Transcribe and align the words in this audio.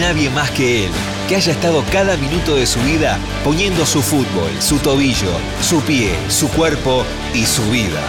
nadie 0.00 0.30
más 0.30 0.50
que 0.50 0.86
él 0.86 0.92
que 1.28 1.36
haya 1.36 1.52
estado 1.52 1.82
cada 1.90 2.16
minuto 2.16 2.54
de 2.54 2.66
su 2.66 2.80
vida 2.80 3.18
poniendo 3.42 3.84
su 3.84 4.00
fútbol, 4.00 4.50
su 4.60 4.78
tobillo, 4.78 5.32
su 5.60 5.80
pie, 5.82 6.14
su 6.28 6.48
cuerpo 6.48 7.04
y 7.34 7.44
su 7.44 7.68
vida. 7.70 8.00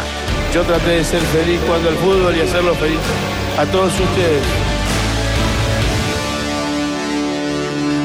Yo 0.53 0.63
traté 0.63 0.91
de 0.91 1.03
ser 1.03 1.21
feliz 1.21 1.59
cuando 1.65 1.89
el 1.89 1.95
fútbol 1.97 2.35
y 2.37 2.41
hacerlo 2.41 2.75
feliz 2.75 2.99
a 3.57 3.65
todos 3.65 3.91
ustedes. 3.99 4.43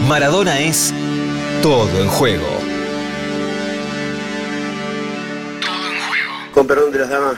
Maradona 0.09 0.61
es 0.61 0.93
todo 1.63 2.01
en 2.01 2.09
juego. 2.09 2.49
Con 6.53 6.67
perdón 6.67 6.93
de 6.93 6.99
las 6.99 7.09
damas, 7.09 7.37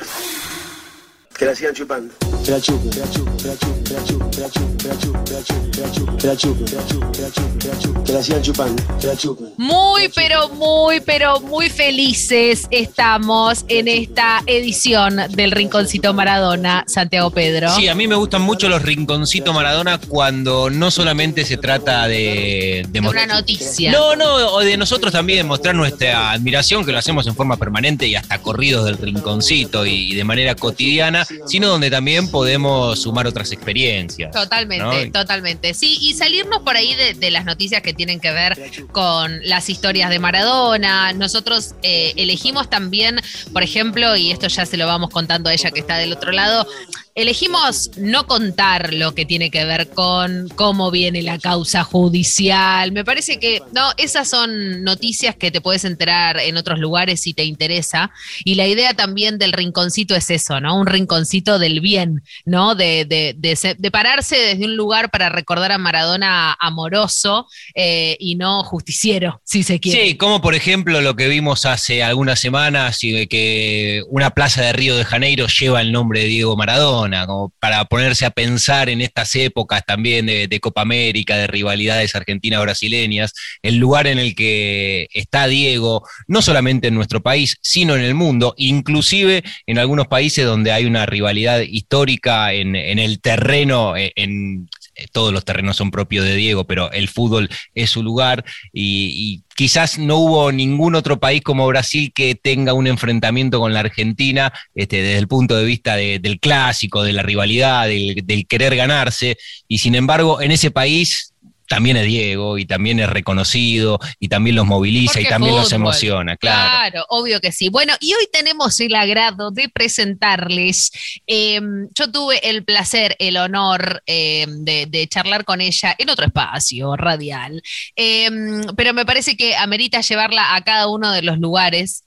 que 1.44 1.50
la 1.50 1.54
sigan 1.54 1.74
chupando. 1.74 2.14
Que 2.42 2.50
la 2.52 2.60
chupen, 2.60 2.90
que 2.90 3.00
la 3.00 3.10
chupen, 3.10 3.36
que 3.36 3.48
la 3.48 3.56
chupen, 3.58 3.84
que 3.84 3.92
la 3.92 4.02
chupen, 4.04 4.30
que 4.30 4.40
la 4.40 4.48
chupen, 4.48 4.78
que 4.78 4.88
la 4.88 4.96
chupen, 4.96 5.24
que 5.24 5.34
la 5.34 5.44
chupen, 5.44 5.64
que 5.74 5.76
la 5.76 5.86
chupen, 5.92 6.16
que 6.16 6.26
la 6.26 6.36
chupen, 6.36 6.64
que 6.64 6.72
la 6.72 6.86
chupen, 6.86 7.12
que 7.12 7.20
la 7.20 7.30
chupen, 7.30 7.58
que 7.58 7.68
la 7.68 7.78
chupen, 7.78 8.04
que 8.04 8.12
la 8.12 8.22
sigan 8.22 8.42
chupando, 8.42 8.82
que 8.98 9.06
la 9.06 9.16
chupen. 9.16 9.46
Muy, 9.58 10.08
pero 10.08 10.48
muy, 10.48 11.00
pero 11.00 11.40
muy 11.40 11.68
felices 11.68 12.66
estamos 12.70 13.66
en 13.68 13.88
esta 13.88 14.42
edición 14.46 15.20
del 15.30 15.50
Rinconcito 15.50 16.14
Maradona, 16.14 16.84
Santiago 16.86 17.30
Pedro. 17.30 17.74
Sí, 17.76 17.88
a 17.88 17.94
mí 17.94 18.08
me 18.08 18.14
gustan 18.14 18.40
mucho 18.40 18.70
los 18.70 18.80
rinconcitos 18.80 19.54
Maradona 19.54 19.98
cuando 19.98 20.70
no 20.70 20.90
solamente 20.90 21.44
se 21.44 21.58
trata 21.58 22.08
de, 22.08 22.86
de 22.88 23.00
una 23.00 23.26
noticia. 23.26 23.92
No, 23.92 24.16
no, 24.16 24.34
o 24.34 24.60
de 24.60 24.78
nosotros 24.78 25.12
también 25.12 25.46
mostrar 25.46 25.74
nuestra 25.74 26.30
admiración, 26.30 26.86
que 26.86 26.92
lo 26.92 26.98
hacemos 26.98 27.26
en 27.26 27.34
forma 27.34 27.58
permanente 27.58 28.06
y 28.06 28.14
hasta 28.14 28.38
corridos 28.38 28.86
del 28.86 28.96
rinconcito 28.96 29.84
y 29.84 30.14
de 30.14 30.24
manera 30.24 30.54
cotidiana, 30.54 31.26
sino 31.46 31.68
donde 31.68 31.90
también 31.90 32.28
podemos 32.30 33.00
sumar 33.00 33.26
otras 33.26 33.52
experiencias. 33.52 34.32
Totalmente, 34.32 35.06
¿no? 35.06 35.12
totalmente. 35.12 35.74
Sí, 35.74 35.98
y 36.00 36.14
salirnos 36.14 36.62
por 36.62 36.76
ahí 36.76 36.94
de, 36.94 37.14
de, 37.14 37.30
las 37.30 37.44
noticias 37.44 37.82
que 37.82 37.92
tienen 37.92 38.20
que 38.20 38.30
ver 38.30 38.58
con 38.92 39.40
las 39.48 39.68
historias 39.68 40.10
de 40.10 40.18
Maradona. 40.18 41.12
Nosotros 41.12 41.74
eh, 41.82 42.12
elegimos 42.16 42.70
también, 42.70 43.20
por 43.52 43.62
ejemplo, 43.62 44.16
y 44.16 44.30
esto 44.30 44.48
ya 44.48 44.66
se 44.66 44.76
lo 44.76 44.86
vamos 44.86 45.10
contando 45.10 45.50
a 45.50 45.52
ella 45.52 45.70
que 45.70 45.80
está 45.80 45.96
del 45.96 46.12
otro 46.12 46.32
lado, 46.32 46.66
elegimos 47.14 47.92
no 47.96 48.26
contar 48.26 48.92
lo 48.92 49.14
que 49.14 49.24
tiene 49.24 49.50
que 49.50 49.64
ver 49.64 49.88
con 49.90 50.48
cómo 50.56 50.90
viene 50.90 51.22
la 51.22 51.38
causa 51.38 51.84
judicial. 51.84 52.90
Me 52.90 53.04
parece 53.04 53.38
que 53.38 53.62
no, 53.72 53.92
esas 53.96 54.28
son 54.28 54.82
noticias 54.82 55.36
que 55.36 55.52
te 55.52 55.60
puedes 55.60 55.84
enterar 55.84 56.38
en 56.38 56.56
otros 56.56 56.80
lugares 56.80 57.20
si 57.20 57.32
te 57.32 57.44
interesa. 57.44 58.10
Y 58.44 58.56
la 58.56 58.66
idea 58.66 58.94
también 58.94 59.38
del 59.38 59.52
rinconcito 59.52 60.16
es 60.16 60.28
eso, 60.30 60.60
¿no? 60.60 60.76
Un 60.76 60.86
rinconcito 60.86 61.60
del 61.60 61.80
bien, 61.80 62.22
¿no? 62.44 62.74
De, 62.74 63.04
de, 63.04 63.34
de, 63.36 63.90
pararse 63.92 64.36
desde 64.36 64.64
un 64.64 64.76
lugar 64.76 65.10
para 65.10 65.28
recordar 65.28 65.70
a 65.70 65.78
Maradona 65.78 66.56
amoroso 66.58 67.46
eh, 67.76 68.16
y 68.18 68.34
no 68.34 68.64
justiciero, 68.64 69.40
si 69.44 69.62
se 69.62 69.78
quiere. 69.78 70.08
Sí, 70.08 70.16
como 70.16 70.40
por 70.40 70.56
ejemplo 70.56 71.00
lo 71.00 71.14
que 71.14 71.28
vimos 71.28 71.64
hace 71.64 72.02
algunas 72.02 72.40
semanas 72.40 73.04
y 73.04 73.28
que 73.28 74.02
una 74.08 74.30
plaza 74.30 74.62
de 74.62 74.72
Río 74.72 74.96
de 74.96 75.04
Janeiro 75.04 75.46
lleva 75.46 75.80
el 75.80 75.92
nombre 75.92 76.20
de 76.20 76.26
Diego 76.26 76.56
Maradona 76.56 77.03
como 77.26 77.52
para 77.60 77.84
ponerse 77.84 78.26
a 78.26 78.30
pensar 78.30 78.88
en 78.88 79.00
estas 79.00 79.34
épocas 79.34 79.84
también 79.86 80.26
de, 80.26 80.60
Copa 80.60 80.82
América, 80.82 81.36
de 81.36 81.46
rivalidades 81.46 82.14
argentinas-brasileñas, 82.14 83.34
el 83.62 83.76
lugar 83.76 84.06
en 84.06 84.18
el 84.18 84.34
que 84.34 85.08
está 85.12 85.46
Diego, 85.46 86.06
no 86.26 86.42
solamente 86.42 86.88
en 86.88 86.94
nuestro 86.94 87.22
país, 87.22 87.56
sino 87.60 87.96
en 87.96 88.02
el 88.02 88.14
mundo, 88.14 88.54
inclusive 88.56 89.42
en 89.66 89.78
algunos 89.78 90.06
países 90.06 90.44
donde 90.44 90.72
hay 90.72 90.86
una 90.86 91.06
rivalidad 91.06 91.60
histórica 91.60 92.52
en, 92.52 92.76
el 92.76 93.20
terreno, 93.20 93.96
en, 93.96 94.12
en 94.16 94.68
todos 95.12 95.32
los 95.32 95.44
terrenos 95.44 95.76
son 95.76 95.90
propios 95.90 96.24
de 96.24 96.36
Diego, 96.36 96.64
pero 96.64 96.90
el 96.92 97.08
fútbol 97.08 97.48
es 97.74 97.90
su 97.90 98.02
lugar 98.02 98.44
y, 98.72 99.42
quizás 99.56 100.00
no 100.00 100.16
hubo 100.16 100.50
ningún 100.50 100.96
otro 100.96 101.20
país 101.20 101.40
como 101.40 101.68
Brasil 101.68 102.12
que 102.12 102.34
tenga 102.34 102.72
un 102.72 102.88
enfrentamiento 102.88 103.60
con 103.60 103.72
la 103.72 103.80
Argentina 103.80 104.52
este, 104.74 104.96
desde 105.00 105.18
el 105.18 105.28
punto 105.28 105.54
de 105.54 105.64
vista 105.64 105.94
de, 105.94 106.18
del 106.18 106.40
clásico, 106.40 107.04
de 107.04 107.12
la 107.12 107.22
rivalidad, 107.22 107.86
del 107.86 108.46
querer 108.48 108.74
ganarse, 108.74 109.36
y 109.68 109.78
sin 109.78 109.94
embargo 109.94 110.40
en 110.40 110.50
ese 110.50 110.72
país 110.72 111.33
también 111.68 111.96
es 111.96 112.06
Diego 112.06 112.58
y 112.58 112.66
también 112.66 113.00
es 113.00 113.08
reconocido 113.08 113.98
y 114.18 114.28
también 114.28 114.56
los 114.56 114.66
moviliza 114.66 115.14
Porque 115.14 115.22
y 115.22 115.30
también 115.30 115.52
fútbol. 115.52 115.62
los 115.62 115.72
emociona, 115.72 116.36
claro. 116.36 116.90
Claro, 116.90 117.06
obvio 117.08 117.40
que 117.40 117.52
sí. 117.52 117.68
Bueno, 117.68 117.94
y 118.00 118.12
hoy 118.14 118.28
tenemos 118.32 118.78
el 118.80 118.94
agrado 118.94 119.50
de 119.50 119.68
presentarles. 119.68 120.92
Eh, 121.26 121.60
yo 121.94 122.10
tuve 122.10 122.48
el 122.48 122.64
placer, 122.64 123.16
el 123.18 123.36
honor 123.36 124.02
eh, 124.06 124.46
de, 124.48 124.86
de, 124.86 125.08
charlar 125.08 125.44
con 125.44 125.60
ella 125.60 125.94
en 125.98 126.10
otro 126.10 126.26
espacio 126.26 126.96
radial, 126.96 127.62
eh, 127.96 128.30
pero 128.76 128.92
me 128.94 129.06
parece 129.06 129.36
que 129.36 129.56
amerita 129.56 130.00
llevarla 130.00 130.54
a 130.54 130.62
cada 130.62 130.88
uno 130.88 131.12
de 131.12 131.22
los 131.22 131.38
lugares. 131.38 132.03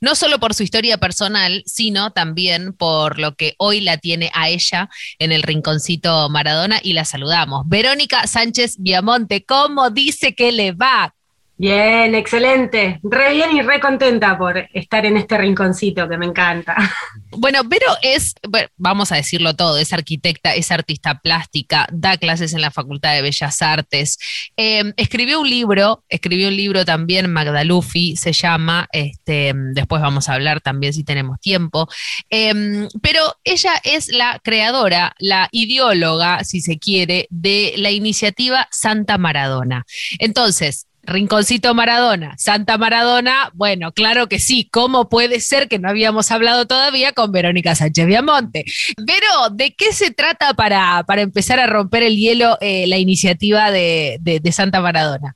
No 0.00 0.14
solo 0.14 0.38
por 0.38 0.54
su 0.54 0.62
historia 0.62 0.98
personal, 0.98 1.62
sino 1.66 2.12
también 2.12 2.72
por 2.72 3.18
lo 3.18 3.34
que 3.34 3.54
hoy 3.58 3.80
la 3.80 3.98
tiene 3.98 4.30
a 4.34 4.48
ella 4.48 4.88
en 5.18 5.32
el 5.32 5.42
rinconcito 5.42 6.28
Maradona 6.28 6.80
y 6.82 6.92
la 6.92 7.04
saludamos. 7.04 7.64
Verónica 7.66 8.26
Sánchez 8.26 8.76
Viamonte, 8.78 9.44
¿cómo 9.44 9.90
dice 9.90 10.34
que 10.34 10.52
le 10.52 10.72
va? 10.72 11.14
Bien, 11.58 12.14
excelente. 12.14 13.00
Re 13.02 13.32
bien 13.32 13.56
y 13.56 13.62
re 13.62 13.80
contenta 13.80 14.38
por 14.38 14.68
estar 14.72 15.04
en 15.04 15.16
este 15.16 15.36
rinconcito 15.36 16.08
que 16.08 16.16
me 16.16 16.26
encanta. 16.26 16.76
Bueno, 17.30 17.62
Vero 17.62 17.86
es, 18.02 18.34
vamos 18.78 19.12
a 19.12 19.16
decirlo 19.16 19.54
todo, 19.54 19.78
es 19.78 19.92
arquitecta, 19.92 20.54
es 20.54 20.72
artista 20.72 21.20
plástica, 21.20 21.86
da 21.92 22.16
clases 22.16 22.52
en 22.54 22.62
la 22.62 22.70
Facultad 22.70 23.14
de 23.14 23.22
Bellas 23.22 23.60
Artes. 23.60 24.18
Eh, 24.56 24.92
escribió 24.96 25.40
un 25.40 25.48
libro, 25.48 26.02
escribió 26.08 26.48
un 26.48 26.56
libro 26.56 26.84
también, 26.86 27.30
Magdalufi 27.30 28.16
se 28.16 28.32
llama, 28.32 28.88
este, 28.92 29.52
después 29.54 30.00
vamos 30.00 30.28
a 30.28 30.34
hablar 30.34 30.62
también 30.62 30.94
si 30.94 31.04
tenemos 31.04 31.38
tiempo. 31.38 31.86
Eh, 32.30 32.88
pero 33.02 33.36
ella 33.44 33.74
es 33.84 34.08
la 34.08 34.40
creadora, 34.42 35.14
la 35.18 35.48
ideóloga, 35.52 36.42
si 36.44 36.60
se 36.60 36.78
quiere, 36.78 37.28
de 37.30 37.74
la 37.76 37.90
iniciativa 37.90 38.66
Santa 38.72 39.18
Maradona. 39.18 39.84
Entonces, 40.18 40.87
Rinconcito 41.08 41.74
Maradona, 41.74 42.34
Santa 42.36 42.76
Maradona, 42.76 43.50
bueno, 43.54 43.92
claro 43.92 44.28
que 44.28 44.38
sí, 44.38 44.68
¿cómo 44.70 45.08
puede 45.08 45.40
ser 45.40 45.66
que 45.66 45.78
no 45.78 45.88
habíamos 45.88 46.30
hablado 46.30 46.66
todavía 46.66 47.12
con 47.12 47.32
Verónica 47.32 47.74
Sánchez 47.74 48.06
Viamonte? 48.06 48.64
Pero, 48.96 49.50
¿de 49.50 49.74
qué 49.74 49.92
se 49.92 50.10
trata 50.10 50.54
para, 50.54 51.02
para 51.06 51.22
empezar 51.22 51.58
a 51.60 51.66
romper 51.66 52.02
el 52.02 52.16
hielo 52.16 52.58
eh, 52.60 52.86
la 52.86 52.98
iniciativa 52.98 53.70
de, 53.70 54.20
Santa 54.52 54.80
Maradona? 54.80 55.34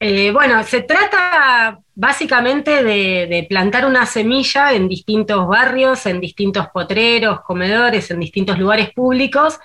Eh, 0.00 0.30
bueno, 0.30 0.62
se 0.62 0.82
trata 0.82 1.78
básicamente 1.94 2.84
de, 2.84 3.46
plantar 3.48 3.86
una 3.86 4.06
semilla 4.06 4.72
en 4.72 4.88
distintos 4.88 5.46
barrios, 5.46 6.06
en 6.06 6.20
distintos 6.20 6.68
potreros, 6.68 7.40
comedores, 7.40 8.10
en 8.10 8.20
distintos 8.20 8.58
lugares 8.58 8.92
públicos, 8.92 9.58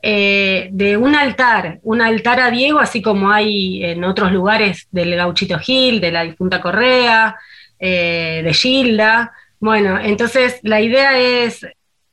eh, 0.00 0.68
de 0.70 0.96
un 0.96 1.14
altar, 1.14 1.80
un 1.82 2.00
altar 2.00 2.40
a 2.40 2.50
Diego, 2.50 2.78
así 2.78 3.02
como 3.02 3.30
hay 3.30 3.84
en 3.84 4.04
otros 4.04 4.30
lugares 4.32 4.86
del 4.90 5.16
Gauchito 5.16 5.58
Gil, 5.58 6.00
de 6.00 6.12
la 6.12 6.22
difunta 6.22 6.60
Correa, 6.60 7.36
eh, 7.78 8.42
de 8.44 8.54
Gilda. 8.54 9.32
Bueno, 9.58 9.98
entonces 9.98 10.60
la 10.62 10.80
idea 10.80 11.18
es 11.18 11.66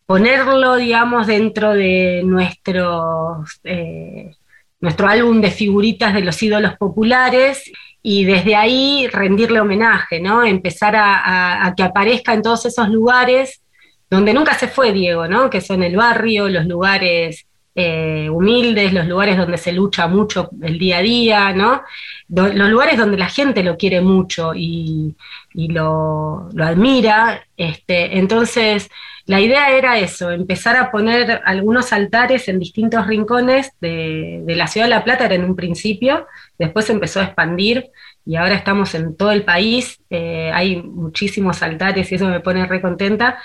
ponerlo, 0.05 0.77
digamos, 0.77 1.27
dentro 1.27 1.73
de 1.73 2.21
nuestro, 2.23 3.43
eh, 3.63 4.31
nuestro 4.79 5.07
álbum 5.07 5.41
de 5.41 5.51
figuritas 5.51 6.13
de 6.13 6.21
los 6.21 6.41
ídolos 6.41 6.77
populares 6.77 7.71
y 8.01 8.25
desde 8.25 8.55
ahí 8.55 9.07
rendirle 9.11 9.59
homenaje, 9.59 10.19
¿no? 10.19 10.43
Empezar 10.43 10.95
a, 10.95 11.17
a, 11.17 11.67
a 11.67 11.75
que 11.75 11.83
aparezca 11.83 12.33
en 12.33 12.41
todos 12.41 12.65
esos 12.65 12.89
lugares 12.89 13.61
donde 14.09 14.33
nunca 14.33 14.53
se 14.53 14.67
fue 14.67 14.91
Diego, 14.91 15.27
¿no? 15.27 15.49
Que 15.49 15.61
son 15.61 15.81
el 15.83 15.95
barrio, 15.95 16.47
los 16.47 16.65
lugares 16.65 17.47
eh, 17.75 18.29
humildes, 18.29 18.93
los 18.93 19.05
lugares 19.05 19.37
donde 19.37 19.57
se 19.57 19.73
lucha 19.73 20.07
mucho 20.07 20.49
el 20.61 20.79
día 20.79 20.99
a 20.99 21.01
día, 21.01 21.53
¿no? 21.53 21.81
los 22.29 22.69
lugares 22.69 22.97
donde 22.97 23.17
la 23.17 23.27
gente 23.27 23.63
lo 23.63 23.77
quiere 23.77 24.01
mucho 24.01 24.53
y, 24.55 25.15
lo, 25.53 26.49
admira. 26.57 27.45
Este, 27.57 28.17
entonces, 28.17 28.89
la 29.25 29.41
idea 29.41 29.71
era 29.71 29.99
eso, 29.99 30.31
empezar 30.31 30.77
a 30.77 30.89
poner 30.89 31.41
algunos 31.45 31.91
altares 31.91 32.47
en 32.47 32.59
distintos 32.59 33.07
rincones 33.07 33.71
de, 33.81 34.43
la 34.47 34.67
ciudad 34.67 34.85
de 34.85 34.91
La 34.91 35.03
Plata, 35.03 35.25
era 35.25 35.35
en 35.35 35.43
un 35.43 35.55
principio, 35.55 36.27
después 36.57 36.89
empezó 36.89 37.19
a 37.19 37.25
expandir 37.25 37.91
y 38.25 38.37
ahora 38.37 38.55
estamos 38.55 38.95
en 38.95 39.15
todo 39.15 39.31
el 39.31 39.43
país, 39.43 39.99
eh, 40.09 40.49
hay 40.53 40.81
muchísimos 40.81 41.61
altares 41.61 42.11
y 42.11 42.15
eso 42.15 42.27
me 42.27 42.39
pone 42.39 42.65
re 42.65 42.81
contenta. 42.81 43.39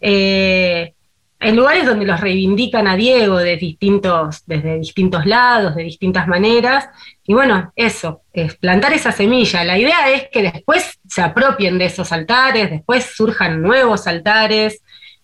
Eh, 0.00 0.92
en 1.38 1.56
lugares 1.56 1.86
donde 1.86 2.06
los 2.06 2.20
reivindican 2.20 2.86
a 2.88 2.96
Diego 2.96 3.38
de 3.38 3.56
distintos, 3.56 4.42
desde 4.46 4.78
distintos 4.78 5.26
lados, 5.26 5.74
de 5.74 5.82
distintas 5.82 6.26
maneras. 6.26 6.88
Y 7.26 7.34
bueno, 7.34 7.72
eso, 7.76 8.22
es 8.32 8.56
plantar 8.56 8.92
esa 8.92 9.12
semilla. 9.12 9.64
La 9.64 9.78
idea 9.78 10.10
es 10.10 10.28
que 10.32 10.42
después 10.42 10.98
se 11.06 11.22
apropien 11.22 11.78
de 11.78 11.86
esos 11.86 12.12
altares, 12.12 12.70
después 12.70 13.12
surjan 13.14 13.60
nuevos 13.60 14.06
altares, 14.06 14.82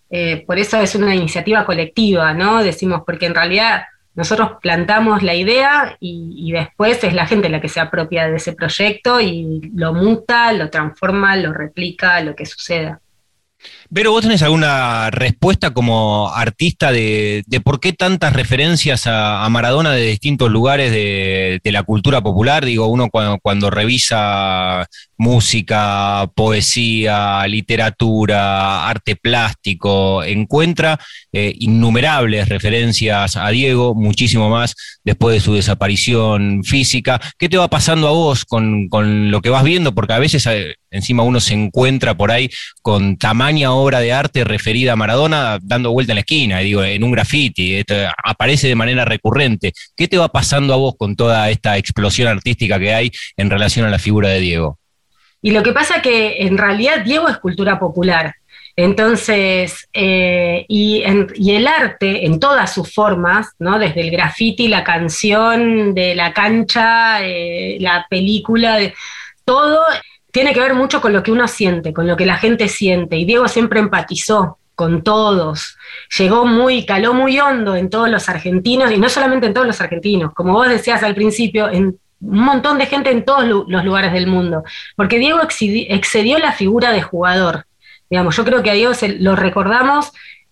eh, 0.09 0.43
por 0.45 0.59
eso 0.59 0.79
es 0.79 0.93
una 0.93 1.15
iniciativa 1.15 1.65
colectiva, 1.65 2.35
¿no? 2.35 2.63
Decimos, 2.63 3.01
porque 3.03 3.25
en 3.25 3.33
realidad 3.33 3.85
nosotros 4.13 4.51
plantamos 4.61 5.23
la 5.23 5.33
idea 5.33 5.97
y, 5.99 6.51
después 6.51 7.03
es 7.03 7.13
la 7.13 7.25
gente 7.25 7.49
la 7.49 7.59
que 7.59 7.67
se 7.67 7.79
apropia 7.79 8.29
de 8.29 8.37
ese 8.37 8.53
proyecto 8.53 9.19
y 9.19 9.71
lo 9.75 9.93
muta, 9.93 10.53
lo 10.53 10.69
transforma, 10.69 11.35
lo 11.35 11.51
replica, 11.51 12.21
lo 12.21 12.35
que 12.35 12.45
suceda. 12.45 13.01
Pero 13.93 14.11
vos 14.11 14.23
tenés 14.23 14.41
alguna 14.41 15.11
respuesta 15.11 15.71
como 15.71 16.31
artista 16.33 16.91
de, 16.91 17.43
por 17.63 17.79
qué 17.79 17.93
tantas 17.93 18.33
referencias 18.33 19.03
a, 19.05 19.47
Maradona 19.49 19.91
de 19.91 20.07
distintos 20.07 20.49
lugares 20.49 20.91
de, 20.91 21.61
la 21.65 21.83
cultura 21.83 22.21
popular. 22.21 22.65
Digo, 22.65 22.87
uno 22.87 23.09
cuando, 23.09 23.69
revisa 23.69 24.87
música, 25.17 26.27
poesía, 26.33 27.45
literatura, 27.47 28.89
arte 28.89 29.15
plástico, 29.15 30.23
encuentra 30.23 30.99
eh, 31.31 31.53
innumerables 31.59 32.49
referencias 32.49 33.37
a 33.37 33.49
Diego, 33.49 33.93
muchísimo 33.93 34.49
más 34.49 34.75
después 35.03 35.35
de 35.35 35.39
su 35.39 35.53
desaparición 35.53 36.63
física. 36.63 37.21
¿Qué 37.37 37.47
te 37.47 37.57
va 37.57 37.69
pasando 37.69 38.07
a 38.07 38.11
vos 38.11 38.43
con, 38.43 38.89
con 38.89 39.29
lo 39.29 39.41
que 39.41 39.49
vas 39.49 39.63
viendo? 39.63 39.93
Porque 39.93 40.13
a 40.13 40.19
veces 40.19 40.45
eh, 40.47 40.75
encima 40.89 41.23
uno 41.23 41.39
se 41.39 41.53
encuentra 41.53 42.15
por 42.15 42.31
ahí 42.31 42.49
con 42.81 43.17
tamaña 43.17 43.71
obra 43.71 43.82
de 43.91 44.13
arte 44.13 44.43
referida 44.43 44.93
a 44.93 44.95
Maradona 44.95 45.59
dando 45.61 45.91
vuelta 45.91 46.13
en 46.13 46.15
la 46.15 46.21
esquina, 46.21 46.59
digo, 46.59 46.83
en 46.83 47.03
un 47.03 47.11
graffiti, 47.11 47.83
aparece 48.23 48.67
de 48.67 48.75
manera 48.75 49.05
recurrente. 49.05 49.73
¿Qué 49.95 50.07
te 50.07 50.17
va 50.17 50.29
pasando 50.29 50.73
a 50.73 50.77
vos 50.77 50.95
con 50.97 51.15
toda 51.15 51.49
esta 51.49 51.77
explosión 51.77 52.27
artística 52.27 52.79
que 52.79 52.93
hay 52.93 53.11
en 53.37 53.49
relación 53.49 53.85
a 53.85 53.89
la 53.89 53.99
figura 53.99 54.29
de 54.29 54.39
Diego? 54.39 54.79
Y 55.41 55.51
lo 55.51 55.61
que 55.61 55.73
pasa 55.73 56.01
que 56.01 56.37
en 56.39 56.57
realidad 56.57 57.03
Diego 57.03 57.27
es 57.27 57.37
cultura 57.37 57.77
popular. 57.77 58.33
Entonces, 58.75 59.87
eh, 59.93 60.65
y, 60.67 61.03
el 61.03 61.67
arte 61.67 62.25
en 62.25 62.39
todas 62.39 62.73
sus 62.73 62.91
formas, 62.91 63.49
¿no? 63.59 63.77
desde 63.77 64.01
el 64.01 64.09
graffiti, 64.09 64.67
la 64.67 64.83
canción, 64.83 65.93
de 65.93 66.15
la 66.15 66.33
cancha, 66.33 67.23
eh, 67.23 67.77
la 67.79 68.07
película, 68.09 68.79
todo 69.45 69.79
tiene 70.33 70.51
que 70.51 70.59
ver 70.59 70.73
mucho 70.73 70.99
con 70.99 71.13
lo 71.13 71.21
que 71.21 71.31
uno 71.31 71.47
siente, 71.47 71.93
con 71.93 72.07
lo 72.07 72.17
que 72.17 72.25
la 72.25 72.37
gente 72.37 72.67
siente. 72.67 73.17
Y 73.17 73.23
Diego 73.23 73.47
siempre 73.47 73.79
empatizó 73.79 74.57
con 74.73 75.03
todos. 75.03 75.77
Llegó 76.17 76.43
muy, 76.43 76.87
caló 76.87 77.13
muy 77.13 77.39
hondo 77.39 77.75
en 77.75 77.87
todos 77.87 78.09
los 78.09 78.27
argentinos, 78.29 78.91
y 78.91 78.97
no 78.97 79.09
solamente 79.09 79.45
en 79.45 79.53
todos 79.53 79.67
los 79.67 79.79
argentinos, 79.79 80.33
como 80.33 80.53
vos 80.53 80.67
decías 80.67 81.03
al 81.03 81.13
principio, 81.13 81.69
en 81.69 81.99
un 82.19 82.39
montón 82.39 82.79
de 82.79 82.87
gente 82.87 83.11
en 83.11 83.23
todos 83.25 83.45
los 83.67 83.85
lugares 83.85 84.11
del 84.11 84.25
mundo. 84.25 84.63
Porque 84.95 85.19
Diego 85.19 85.39
excedió 85.43 86.39
la 86.39 86.53
figura 86.53 86.91
de 86.91 87.03
jugador. 87.03 87.65
Digamos, 88.09 88.35
yo 88.35 88.43
creo 88.43 88.63
que 88.63 88.71
a 88.71 88.73
Diego 88.73 88.93
lo 89.19 89.35
recordamos 89.35 90.11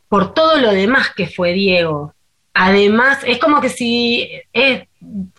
por 0.10 0.36
todo 0.36 0.58
lo 0.58 0.72
demás 0.72 1.10
que 1.16 1.26
fue 1.26 1.54
Diego. 1.54 2.14
Además, 2.54 3.18
es 3.26 3.40
como 3.40 3.62
que 3.62 3.70
si 3.70 4.30
es, 4.54 4.84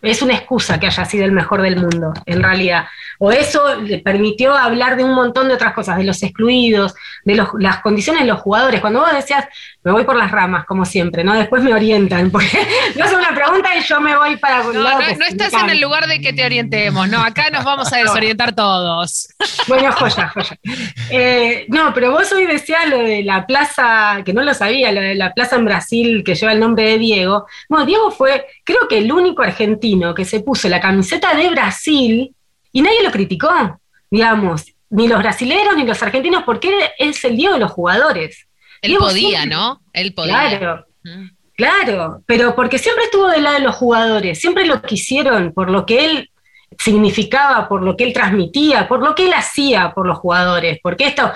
es 0.03 0.23
una 0.23 0.35
excusa 0.35 0.79
que 0.79 0.87
haya 0.87 1.05
sido 1.05 1.25
el 1.25 1.33
mejor 1.33 1.63
del 1.63 1.77
mundo, 1.77 2.13
en 2.27 2.43
realidad 2.43 2.87
o 3.25 3.31
eso 3.31 3.77
le 3.77 4.01
permitió 4.01 4.53
hablar 4.53 4.97
de 4.97 5.05
un 5.05 5.15
montón 5.15 5.47
de 5.47 5.55
otras 5.55 5.75
cosas, 5.75 5.97
de 5.97 6.03
los 6.03 6.21
excluidos, 6.25 6.93
de 7.25 7.41
las 7.61 7.79
condiciones 7.79 8.23
de 8.23 8.27
los 8.27 8.41
jugadores. 8.41 8.81
Cuando 8.81 8.99
vos 8.99 9.13
decías, 9.13 9.47
me 9.85 9.93
voy 9.93 10.03
por 10.03 10.17
las 10.17 10.33
ramas, 10.33 10.65
como 10.65 10.85
siempre, 10.85 11.23
¿no? 11.23 11.33
Después 11.35 11.63
me 11.63 11.73
orientan, 11.73 12.31
porque 12.33 12.49
no 12.97 13.05
es 13.05 13.13
una 13.13 13.33
pregunta 13.33 13.77
y 13.77 13.81
yo 13.83 14.01
me 14.01 14.17
voy 14.17 14.39
para... 14.39 14.65
No, 14.65 14.73
no, 14.73 14.99
no 14.99 15.25
estás 15.25 15.53
en 15.53 15.71
el 15.71 15.81
lugar 15.81 16.09
de 16.09 16.21
que 16.21 16.33
te 16.33 16.45
orientemos, 16.45 17.09
no, 17.09 17.23
acá 17.23 17.49
nos 17.51 17.63
vamos 17.63 17.93
a 17.93 17.99
desorientar 17.99 18.57
todos. 18.57 19.29
Bueno, 19.69 19.93
joya, 19.93 20.29
joya. 20.29 20.59
Eh, 21.11 21.67
no, 21.69 21.95
pero 21.95 22.11
vos 22.11 22.33
hoy 22.33 22.47
decías 22.47 22.89
lo 22.89 22.99
de 22.99 23.23
la 23.23 23.47
plaza, 23.47 24.23
que 24.25 24.33
no 24.33 24.43
lo 24.43 24.53
sabía, 24.53 24.91
lo 24.91 25.01
de 25.01 25.15
la 25.15 25.33
plaza 25.33 25.55
en 25.55 25.65
Brasil 25.65 26.25
que 26.25 26.35
lleva 26.35 26.53
el 26.53 26.59
nombre 26.59 26.85
de 26.85 26.99
Diego. 26.99 27.47
Bueno, 27.69 27.87
Diego 27.87 28.11
fue, 28.11 28.47
creo 28.65 28.89
que 28.89 28.99
el 28.99 29.13
único 29.13 29.45
argentino 29.53 30.15
que 30.15 30.25
se 30.25 30.41
puso 30.41 30.69
la 30.69 30.81
camiseta 30.81 31.35
de 31.35 31.51
Brasil 31.51 32.35
y 32.73 32.83
nadie 32.83 33.03
lo 33.03 33.11
criticó, 33.11 33.81
digamos, 34.11 34.67
ni 34.91 35.09
los 35.09 35.19
brasileños 35.19 35.77
ni 35.77 35.85
los 35.85 36.03
argentinos, 36.03 36.43
porque 36.45 36.69
él 36.69 36.85
es 36.99 37.25
el 37.25 37.37
dios 37.37 37.55
de 37.55 37.61
los 37.61 37.71
jugadores. 37.71 38.47
Él 38.83 38.97
podía, 38.99 39.47
¿no? 39.47 39.81
Él 39.93 40.13
podía. 40.13 40.59
Claro. 40.59 40.87
Claro, 41.55 42.23
pero 42.27 42.55
porque 42.55 42.79
siempre 42.79 43.05
estuvo 43.05 43.29
del 43.29 43.45
lado 43.45 43.57
de 43.57 43.63
los 43.63 43.77
jugadores, 43.77 44.41
siempre 44.41 44.67
lo 44.67 44.83
quisieron 44.83 45.53
por 45.53 45.71
lo 45.71 45.85
que 45.85 46.05
él 46.05 46.31
significaba, 46.79 47.69
por 47.69 47.83
lo 47.83 47.97
que 47.97 48.05
él 48.05 48.13
transmitía, 48.13 48.89
por 48.89 49.01
lo 49.01 49.15
que 49.15 49.27
él 49.27 49.35
hacía 49.35 49.93
por 49.95 50.07
los 50.07 50.19
jugadores, 50.19 50.79
porque 50.83 51.07
esto 51.07 51.31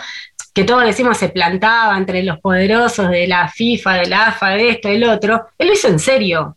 que 0.55 0.65
todos 0.65 0.85
decimos 0.85 1.19
se 1.19 1.29
plantaba 1.29 1.97
entre 1.99 2.23
los 2.23 2.41
poderosos 2.41 3.11
de 3.11 3.27
la 3.27 3.49
FIFA, 3.49 3.93
de 3.95 4.07
la 4.07 4.29
AFA, 4.29 4.51
de 4.51 4.71
esto, 4.71 4.89
del 4.89 5.05
otro, 5.05 5.49
él 5.59 5.69
lo 5.69 5.75
hizo 5.75 5.89
en 5.89 5.99
serio, 5.99 6.57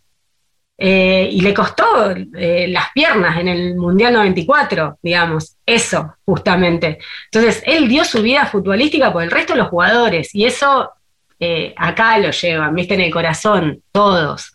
eh, 0.82 1.28
y 1.30 1.42
le 1.42 1.54
costó 1.54 2.12
eh, 2.12 2.68
las 2.70 2.86
piernas 2.94 3.38
en 3.38 3.50
el 3.50 3.76
Mundial 3.76 4.14
94, 4.14 5.00
digamos, 5.04 5.58
eso 5.66 6.16
justamente. 6.24 7.00
Entonces, 7.26 7.62
él 7.66 7.90
dio 7.90 8.06
su 8.06 8.22
vida 8.22 8.46
futbolística 8.46 9.12
por 9.12 9.24
el 9.24 9.30
resto 9.30 9.54
de 9.54 9.60
los 9.60 9.68
jugadores 9.68 10.34
y 10.34 10.46
eso 10.46 10.90
eh, 11.38 11.74
acá 11.76 12.18
lo 12.20 12.32
llevan, 12.32 12.74
viste, 12.76 12.94
en 12.94 13.02
el 13.02 13.12
corazón, 13.12 13.84
todos. 13.92 14.54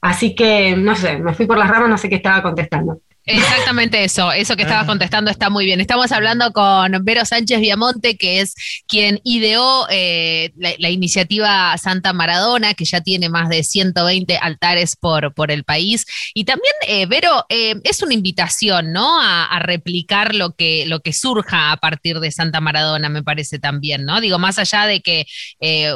Así 0.00 0.34
que, 0.34 0.74
no 0.76 0.96
sé, 0.96 1.18
me 1.18 1.34
fui 1.34 1.46
por 1.46 1.56
las 1.56 1.70
ramas, 1.70 1.88
no 1.88 1.98
sé 1.98 2.08
qué 2.08 2.16
estaba 2.16 2.42
contestando. 2.42 2.98
Exactamente 3.26 4.04
eso, 4.04 4.32
eso 4.32 4.54
que 4.54 4.64
estabas 4.64 4.84
contestando 4.86 5.30
está 5.30 5.48
muy 5.48 5.64
bien. 5.64 5.80
Estamos 5.80 6.12
hablando 6.12 6.52
con 6.52 6.92
Vero 7.04 7.24
Sánchez 7.24 7.58
Viamonte, 7.58 8.18
que 8.18 8.40
es 8.40 8.54
quien 8.86 9.18
ideó 9.24 9.86
eh, 9.88 10.52
la, 10.56 10.90
iniciativa 10.90 11.76
Santa 11.78 12.12
Maradona, 12.12 12.74
que 12.74 12.84
ya 12.84 13.00
tiene 13.00 13.30
más 13.30 13.48
de 13.48 13.62
120 13.62 14.36
altares 14.36 14.96
por, 14.96 15.32
por 15.32 15.50
el 15.50 15.64
país. 15.64 16.04
Y 16.34 16.44
también, 16.44 16.74
eh, 16.86 17.06
Vero, 17.06 17.46
eh, 17.48 17.76
es 17.84 18.02
una 18.02 18.12
invitación, 18.12 18.92
¿no? 18.92 19.18
A, 19.20 19.58
replicar 19.64 20.34
lo 20.34 20.52
que, 20.52 20.84
lo 20.86 21.00
que 21.00 21.14
surja 21.14 21.72
a 21.72 21.78
partir 21.78 22.20
de 22.20 22.30
Santa 22.30 22.60
Maradona, 22.60 23.08
me 23.08 23.22
parece 23.22 23.58
también, 23.58 24.04
¿no? 24.04 24.20
Digo, 24.20 24.38
más 24.38 24.58
allá 24.58 24.84
de 24.86 25.00
que 25.00 25.26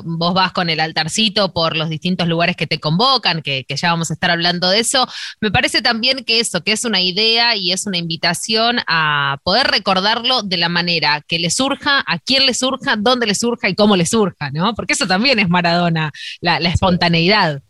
vos 0.04 0.32
vas 0.32 0.52
con 0.52 0.70
el 0.70 0.80
altarcito 0.80 1.52
por 1.52 1.76
los 1.76 1.90
distintos 1.90 2.28
lugares 2.28 2.56
que 2.56 2.66
te 2.66 2.80
convocan, 2.80 3.42
que, 3.42 3.64
que 3.68 3.76
ya 3.76 3.90
vamos 3.90 4.10
a 4.10 4.14
estar 4.14 4.30
hablando 4.30 4.70
de 4.70 4.80
eso, 4.80 5.06
me 5.40 5.50
parece 5.50 5.82
también 5.82 6.24
que 6.24 6.40
eso, 6.40 6.62
que 6.62 6.72
es 6.72 6.84
una 6.84 7.00
idea 7.00 7.17
y 7.18 7.72
es 7.72 7.86
una 7.86 7.98
invitación 7.98 8.78
a 8.86 9.38
poder 9.42 9.66
recordarlo 9.66 10.42
de 10.42 10.56
la 10.56 10.68
manera 10.68 11.22
que 11.26 11.38
le 11.38 11.50
surja, 11.50 12.02
a 12.06 12.18
quién 12.18 12.46
le 12.46 12.54
surja, 12.54 12.96
dónde 12.96 13.26
le 13.26 13.34
surja 13.34 13.68
y 13.68 13.74
cómo 13.74 13.96
le 13.96 14.06
surja, 14.06 14.50
¿no? 14.52 14.74
Porque 14.74 14.92
eso 14.92 15.06
también 15.06 15.38
es 15.38 15.48
Maradona, 15.48 16.12
la, 16.40 16.58
espontaneidad. 16.58 17.62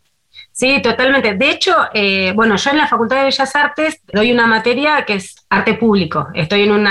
Sí, 0.59 0.81
totalmente. 0.81 1.35
De 1.35 1.51
hecho, 1.51 1.73
eh, 1.93 2.33
bueno, 2.35 2.57
yo 2.57 2.71
en 2.71 2.79
la 2.79 2.85
Facultad 2.85 3.19
de 3.19 3.23
Bellas 3.23 3.55
Artes 3.55 4.01
doy 4.11 4.33
una 4.33 4.45
materia 4.45 5.05
que 5.05 5.13
es 5.13 5.33
arte 5.49 5.75
público. 5.75 6.27
Estoy 6.33 6.63
en 6.63 6.71
un 6.71 6.89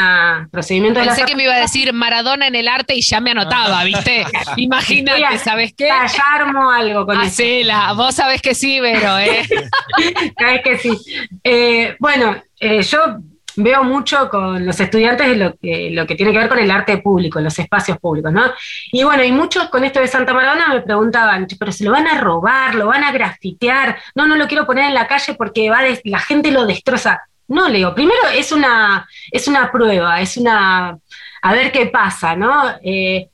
procedimiento 0.51 1.01
de 1.01 1.07
Pensé 1.07 1.27
que 1.27 1.37
me 1.37 1.43
iba 1.43 1.53
a 1.53 1.61
decir 1.61 1.93
Maradona 1.93 2.47
en 2.47 2.55
el 2.55 2.67
arte 2.67 2.95
y 2.95 3.03
ya 3.03 3.21
me 3.21 3.33
anotaba, 3.33 3.85
¿viste? 3.85 4.25
Imagínate, 4.57 5.37
¿sabes 5.37 5.75
qué? 5.77 5.89
Ya 5.89 6.07
armo 6.35 6.71
algo 6.71 7.05
con 7.05 7.21
Hacela, 7.21 7.93
vos 7.93 8.15
sabés 8.15 8.41
que 8.41 8.55
sí, 8.55 8.79
pero 8.81 9.19
¿eh? 9.19 9.47
sabés 10.39 10.63
que 10.63 10.79
sí. 10.79 10.99
Eh, 11.45 11.95
bueno, 11.99 12.43
eh, 12.59 12.83
yo 12.83 13.19
veo 13.59 13.85
mucho 13.85 14.29
con 14.29 14.65
los 14.65 14.79
estudiantes 14.81 15.37
lo 15.37 15.53
que, 15.59 16.15
tiene 16.17 16.33
que 16.33 16.39
ver 16.39 16.49
con 16.49 16.59
el 16.59 16.71
arte 16.71 16.99
público, 16.99 17.41
los 17.41 17.59
espacios 17.59 17.99
públicos, 17.99 18.33
¿no? 18.33 18.45
Y 18.93 19.03
bueno, 19.05 19.25
y 19.25 19.33
muchos 19.33 19.69
con 19.69 19.85
esto 19.85 20.01
de 20.01 20.07
Santa 20.07 20.33
Maradona 20.33 20.69
me 20.75 20.81
preguntaban, 20.81 21.47
pero 21.59 21.73
se 21.73 21.85
lo 21.85 21.93
van 21.93 22.07
a 22.07 22.21
robar, 22.21 22.75
lo 22.75 22.87
van 22.87 23.05
a 23.05 23.13
grafitear, 23.13 23.99
no, 24.15 24.27
no 24.27 24.37
lo 24.37 24.47
quiero 24.47 24.67
poner 24.67 24.87
en 24.87 24.95
la 24.95 25.07
calle 25.07 25.35
porque 25.35 25.71
la 26.05 26.19
gente 26.19 26.51
lo 26.51 26.67
destroza. 26.67 27.23
No, 27.49 27.69
Leo, 27.69 27.95
primero 27.95 28.29
es 28.35 28.53
una, 28.53 29.09
es 29.31 29.49
una 29.49 29.73
prueba, 29.73 30.21
es 30.21 30.37
una, 30.37 30.99
a 31.43 31.53
ver 31.53 31.73
qué 31.73 31.87
pasa, 31.87 32.37
¿no? 32.37 32.75
Eh, 32.83 33.29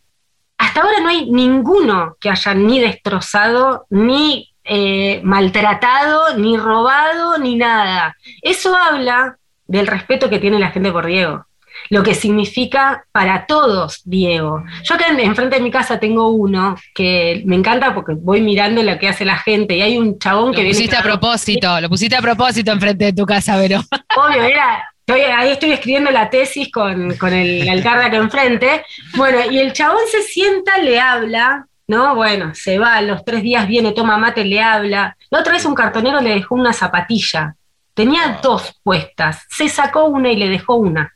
hasta 0.57 0.83
ahora 0.83 1.01
no 1.01 1.09
hay 1.09 1.31
ninguno 1.31 2.17
que 2.21 2.31
haya 2.31 2.55
ni 2.55 2.81
destrozado 2.81 3.87
ni 3.91 4.55
eh, 4.63 5.21
maltratado, 5.25 6.37
ni 6.37 6.57
robado, 6.57 7.39
ni 7.39 7.57
nada. 7.57 8.17
Eso 8.41 8.75
habla 8.75 9.37
del 9.67 9.87
respeto 9.87 10.29
que 10.29 10.39
tiene 10.39 10.59
la 10.59 10.71
gente 10.71 10.93
por 10.93 11.07
Diego 11.07 11.47
lo 11.91 12.03
que 12.03 12.15
significa 12.15 13.05
para 13.13 13.47
todos 13.47 14.03
Diego. 14.05 14.65
Yo 14.83 14.95
acá 14.95 15.07
enfrente 15.09 15.57
de 15.57 15.63
mi 15.63 15.71
casa 15.71 15.99
tengo 15.99 16.31
uno 16.31 16.77
que 16.95 17.43
me 17.47 17.57
encanta 17.57 17.95
porque 17.95 18.15
voy 18.15 18.41
mirando 18.41 18.83
lo 18.83 18.99
que 18.99 19.09
hace 19.09 19.25
la 19.25 19.37
gente 19.37 19.77
y 19.77 19.83
hay 19.83 19.99
un 19.99 20.19
chabón 20.19 20.53
que 20.53 20.63
viene... 20.63 20.71
Lo 20.71 20.77
pusiste 20.77 20.97
a 20.97 21.03
propósito, 21.03 21.81
lo 21.81 21.89
pusiste 21.89 22.17
a 22.17 22.23
propósito 22.23 22.73
enfrente 22.73 23.07
de 23.07 23.13
tu 23.13 23.27
casa, 23.27 23.57
Vero. 23.57 23.81
Obvio, 24.17 24.43
era... 24.43 24.89
ahí 25.37 25.51
estoy 25.51 25.73
escribiendo 25.73 26.11
la 26.11 26.31
tesis 26.31 26.71
con, 26.73 27.13
el 27.33 27.69
altar 27.69 27.99
de 27.99 28.05
acá 28.05 28.17
enfrente. 28.17 28.85
Bueno, 29.17 29.39
y 29.51 29.59
el 29.59 29.73
chabón 29.73 30.03
se 30.11 30.23
sienta, 30.23 30.79
le 30.79 30.99
habla, 30.99 31.67
¿no? 31.87 32.15
Bueno, 32.15 32.55
se 32.55 32.79
va, 32.79 33.01
los 33.03 33.25
tres 33.25 33.43
días 33.43 33.67
viene, 33.67 33.93
toma 33.93 34.17
mate, 34.17 34.45
le 34.45 34.61
habla. 34.61 35.17
La 35.31 35.41
otra 35.41 35.53
vez 35.53 35.65
un 35.65 35.75
cartonero 35.75 36.21
le 36.21 36.31
dejó 36.31 36.55
una 36.55 36.73
zapatilla. 36.73 37.57
Tenía 37.95 38.41
dos 38.43 38.81
puestas. 38.83 39.45
Se 39.49 39.69
sacó 39.69 40.05
una 40.07 40.31
y 40.31 40.37
le 40.37 40.49
dejó 40.49 40.75
una. 40.77 41.15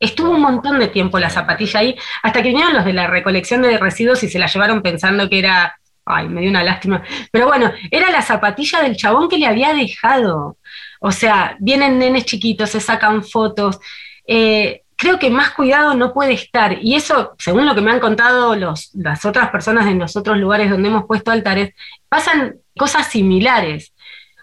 Estuvo 0.00 0.30
un 0.30 0.40
montón 0.40 0.78
de 0.78 0.88
tiempo 0.88 1.18
la 1.18 1.30
zapatilla 1.30 1.80
ahí, 1.80 1.96
hasta 2.22 2.42
que 2.42 2.48
vinieron 2.48 2.74
los 2.74 2.84
de 2.84 2.92
la 2.92 3.08
recolección 3.08 3.62
de 3.62 3.78
residuos 3.78 4.22
y 4.22 4.28
se 4.28 4.38
la 4.38 4.46
llevaron 4.46 4.80
pensando 4.80 5.28
que 5.28 5.40
era, 5.40 5.76
ay, 6.04 6.28
me 6.28 6.40
dio 6.40 6.50
una 6.50 6.62
lástima, 6.62 7.02
pero 7.32 7.46
bueno, 7.46 7.72
era 7.90 8.10
la 8.10 8.22
zapatilla 8.22 8.80
del 8.80 8.96
chabón 8.96 9.28
que 9.28 9.38
le 9.38 9.46
había 9.46 9.74
dejado. 9.74 10.56
O 11.00 11.10
sea, 11.12 11.56
vienen 11.58 11.98
nenes 11.98 12.24
chiquitos, 12.24 12.70
se 12.70 12.80
sacan 12.80 13.24
fotos. 13.24 13.80
Eh, 14.26 14.82
creo 14.98 15.18
que 15.18 15.30
más 15.30 15.50
cuidado 15.50 15.94
no 15.94 16.12
puede 16.12 16.32
estar. 16.32 16.78
Y 16.82 16.94
eso, 16.94 17.34
según 17.38 17.66
lo 17.66 17.74
que 17.74 17.80
me 17.80 17.92
han 17.92 18.00
contado 18.00 18.56
los, 18.56 18.90
las 18.94 19.24
otras 19.24 19.50
personas 19.50 19.86
en 19.86 19.98
los 19.98 20.16
otros 20.16 20.38
lugares 20.38 20.70
donde 20.70 20.88
hemos 20.88 21.06
puesto 21.06 21.30
altares, 21.30 21.74
pasan 22.08 22.56
cosas 22.76 23.06
similares. 23.06 23.92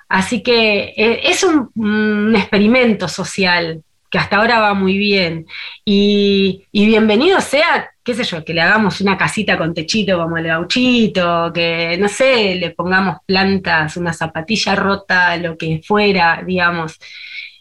Así 0.09 0.43
que 0.43 0.93
eh, 0.95 1.21
es 1.24 1.43
un, 1.43 2.35
experimento 2.35 3.07
social 3.07 3.83
que 4.09 4.17
hasta 4.17 4.38
ahora 4.38 4.59
va 4.59 4.74
muy 4.74 4.97
bien. 4.97 5.45
Y, 5.83 6.63
bienvenido 6.71 7.41
sea, 7.41 7.89
qué 8.03 8.13
sé 8.13 8.24
yo, 8.24 8.45
que 8.45 8.53
le 8.53 8.62
hagamos 8.62 9.01
una 9.01 9.17
casita 9.17 9.57
con 9.57 9.74
techito 9.74 10.17
como 10.17 10.38
el 10.38 10.47
gauchito, 10.47 11.51
que 11.53 11.97
no 12.00 12.07
sé, 12.07 12.55
le 12.55 12.71
pongamos 12.71 13.17
plantas, 13.25 13.97
una 13.97 14.13
zapatilla 14.13 14.75
rota, 14.75 15.35
lo 15.38 15.57
que 15.57 15.81
fuera, 15.85 16.41
digamos. 16.45 17.00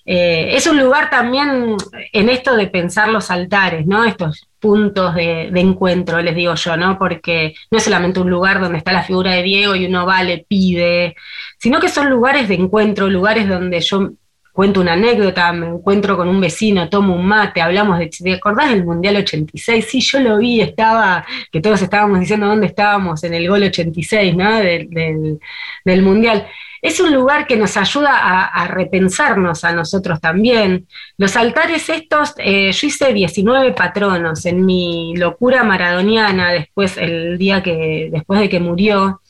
Eh, 0.06 0.54
es 0.54 0.66
un 0.66 0.78
lugar 0.78 1.08
también 1.08 1.76
en 2.12 2.28
esto 2.28 2.54
de 2.56 2.66
pensar 2.66 3.08
los 3.08 3.30
altares, 3.30 3.86
¿no? 3.86 4.04
Estos 4.04 4.46
puntos 4.64 5.14
de, 5.14 5.50
encuentro, 5.60 6.22
les 6.22 6.34
digo 6.34 6.54
yo, 6.54 6.74
¿no? 6.78 6.98
Porque 6.98 7.54
no 7.70 7.76
es 7.76 7.84
solamente 7.84 8.18
un 8.18 8.30
lugar 8.30 8.62
donde 8.62 8.78
está 8.78 8.92
la 8.92 9.02
figura 9.02 9.32
de 9.32 9.42
Diego 9.42 9.74
y 9.74 9.84
uno 9.84 10.06
va, 10.06 10.22
le 10.22 10.38
pide, 10.48 11.16
sino 11.58 11.78
que 11.80 11.90
son 11.90 12.08
lugares 12.08 12.48
de 12.48 12.54
encuentro, 12.54 13.10
lugares 13.10 13.46
donde 13.46 13.78
yo 13.82 14.12
cuento 14.54 14.80
una 14.80 14.94
anécdota, 14.94 15.52
me 15.52 15.66
encuentro 15.66 16.16
con 16.16 16.28
un 16.28 16.40
vecino, 16.40 16.88
tomo 16.88 17.14
un 17.14 17.26
mate, 17.26 17.60
hablamos 17.60 17.98
de, 17.98 18.08
¿te 18.08 18.32
acordás 18.32 18.70
del 18.70 18.86
Mundial 18.86 19.16
86? 19.16 19.86
Sí, 19.86 20.00
yo 20.00 20.20
lo 20.20 20.38
vi, 20.38 20.62
estaba, 20.62 21.26
que 21.52 21.60
todos 21.60 21.82
estábamos 21.82 22.20
diciendo 22.20 22.46
dónde 22.46 22.68
estábamos 22.68 23.22
en 23.24 23.34
el 23.34 23.46
gol 23.50 23.64
86, 23.64 24.34
¿no? 24.34 24.56
Del, 24.56 26.02
Mundial. 26.02 26.46
Es 26.84 27.00
un 27.00 27.14
lugar 27.14 27.46
que 27.46 27.56
nos 27.56 27.78
ayuda 27.78 28.44
a, 28.44 28.66
repensarnos 28.68 29.64
a 29.64 29.72
nosotros 29.72 30.20
también. 30.20 30.86
Los 31.16 31.34
altares 31.34 31.88
estos, 31.88 32.34
eh, 32.36 32.72
yo 32.72 32.86
hice 32.86 33.14
19 33.14 33.72
patronos 33.72 34.44
en 34.44 34.66
mi 34.66 35.16
locura 35.16 35.64
maradoniana 35.64 36.52
después, 36.52 36.98
el 36.98 37.38
día 37.38 37.62
que, 37.62 38.10
después 38.12 38.38
de 38.38 38.50
que 38.50 38.60
murió. 38.60 39.22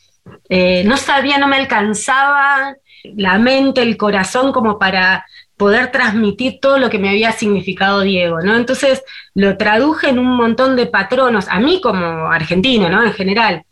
Eh, 0.48 0.82
no 0.84 0.96
sabía, 0.96 1.38
no 1.38 1.46
me 1.46 1.54
alcanzaba 1.54 2.74
la 3.14 3.38
mente, 3.38 3.82
el 3.82 3.96
corazón, 3.96 4.50
como 4.50 4.76
para 4.76 5.24
poder 5.56 5.92
transmitir 5.92 6.58
todo 6.60 6.78
lo 6.78 6.90
que 6.90 6.98
me 6.98 7.10
había 7.10 7.30
significado 7.30 8.00
Diego, 8.00 8.40
¿no? 8.40 8.56
Entonces 8.56 9.04
lo 9.32 9.56
traduje 9.56 10.08
en 10.08 10.18
un 10.18 10.36
montón 10.36 10.74
de 10.74 10.86
patronos, 10.86 11.46
a 11.46 11.60
mí 11.60 11.80
como 11.80 12.32
argentino, 12.32 12.88
¿no? 12.88 13.04
En 13.04 13.12
general. 13.12 13.64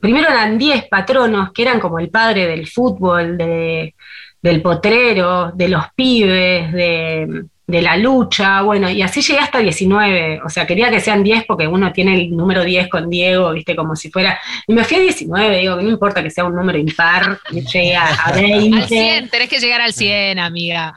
Primero 0.00 0.28
eran 0.28 0.58
10 0.58 0.88
patronos 0.88 1.52
que 1.52 1.62
eran 1.62 1.80
como 1.80 1.98
el 1.98 2.10
padre 2.10 2.46
del 2.46 2.66
fútbol, 2.66 3.36
del 3.36 4.62
potrero, 4.62 5.52
de 5.52 5.68
los 5.68 5.84
pibes, 5.94 6.72
de, 6.72 7.44
de 7.70 7.82
la 7.82 7.96
lucha, 7.96 8.62
bueno, 8.62 8.90
y 8.90 9.00
así 9.02 9.22
llegué 9.22 9.38
hasta 9.38 9.58
19, 9.58 10.40
o 10.44 10.48
sea, 10.48 10.66
quería 10.66 10.90
que 10.90 11.00
sean 11.00 11.22
10 11.22 11.44
porque 11.46 11.66
uno 11.66 11.92
tiene 11.92 12.14
el 12.14 12.36
número 12.36 12.64
10 12.64 12.88
con 12.88 13.08
Diego, 13.08 13.52
viste, 13.52 13.76
como 13.76 13.96
si 13.96 14.10
fuera, 14.10 14.38
y 14.66 14.74
me 14.74 14.84
fui 14.84 14.98
a 14.98 15.00
19, 15.00 15.58
digo, 15.58 15.76
que 15.76 15.84
no 15.84 15.90
importa 15.90 16.22
que 16.22 16.30
sea 16.30 16.44
un 16.44 16.54
número 16.54 16.78
impar, 16.78 17.38
que 17.48 17.62
llegue 17.62 17.96
a 17.96 18.32
20. 18.34 18.76
Al 18.76 18.88
100, 18.88 19.28
tenés 19.28 19.48
que 19.48 19.60
llegar 19.60 19.80
al 19.80 19.92
100, 19.92 20.38
amiga. 20.38 20.94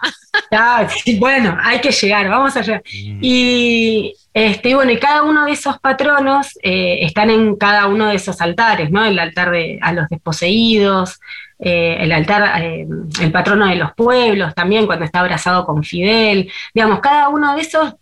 Ah, 0.52 0.88
bueno, 1.18 1.58
hay 1.62 1.80
que 1.80 1.92
llegar, 1.92 2.28
vamos 2.28 2.56
allá. 2.58 2.78
Mm. 2.78 3.20
Y, 3.22 4.14
este, 4.34 4.74
bueno, 4.74 4.92
y 4.92 4.98
cada 4.98 5.22
uno 5.22 5.46
de 5.46 5.52
esos 5.52 5.80
patronos 5.80 6.58
eh, 6.64 7.00
están 7.02 7.30
en 7.30 7.56
cada 7.56 7.86
uno 7.86 8.08
de 8.08 8.16
esos 8.16 8.42
altares, 8.42 8.90
¿no? 8.90 9.06
El 9.06 9.20
altar 9.20 9.52
de, 9.52 9.78
a 9.80 9.94
los 9.94 10.10
desposeídos, 10.10 11.20
eh, 11.60 11.98
el 12.00 12.12
altar, 12.12 12.64
eh, 12.64 12.88
el 13.22 13.32
patrono 13.32 13.68
de 13.68 13.76
los 13.76 13.94
pueblos 13.94 14.56
también, 14.56 14.88
cuando 14.88 15.06
está 15.06 15.20
abrazado 15.20 15.68
con 15.68 15.84
Fidel. 15.84 16.52
Digamos, 16.74 17.00
cada 17.00 17.30
uno 17.30 17.56
de 17.56 17.62
esos 17.62 17.94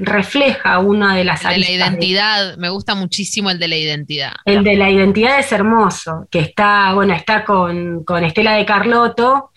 refleja 0.00 0.78
una 0.78 1.16
de 1.16 1.24
las 1.24 1.44
el 1.44 1.54
de 1.54 1.58
la 1.58 1.70
identidad, 1.70 2.56
me 2.56 2.68
gusta 2.68 2.94
muchísimo 2.94 3.50
el 3.50 3.58
de 3.58 3.68
la 3.68 3.76
identidad. 3.76 4.32
El 4.44 4.62
de 4.62 4.76
la 4.76 4.90
identidad 4.90 5.38
es 5.38 5.50
hermoso, 5.50 6.26
que 6.30 6.40
está, 6.40 6.94
bueno, 6.94 7.14
está 7.14 7.44
con, 7.44 8.04
Estela 8.22 8.54
de 8.54 8.64
Carlotto 8.64 9.50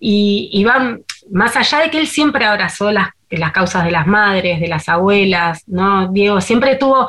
y, 0.00 0.64
va 0.64 0.98
más 1.30 1.56
allá 1.56 1.80
de 1.80 1.90
que 1.90 1.98
él 1.98 2.06
siempre 2.06 2.44
abrazó 2.44 2.92
las, 2.92 3.08
las 3.30 3.52
causas 3.52 3.84
de 3.84 3.90
las 3.90 4.06
madres, 4.06 4.60
de 4.60 4.68
las 4.68 4.88
abuelas, 4.88 5.62
¿no? 5.66 6.12
Diego 6.12 6.40
siempre 6.40 6.76
tuvo 6.76 7.08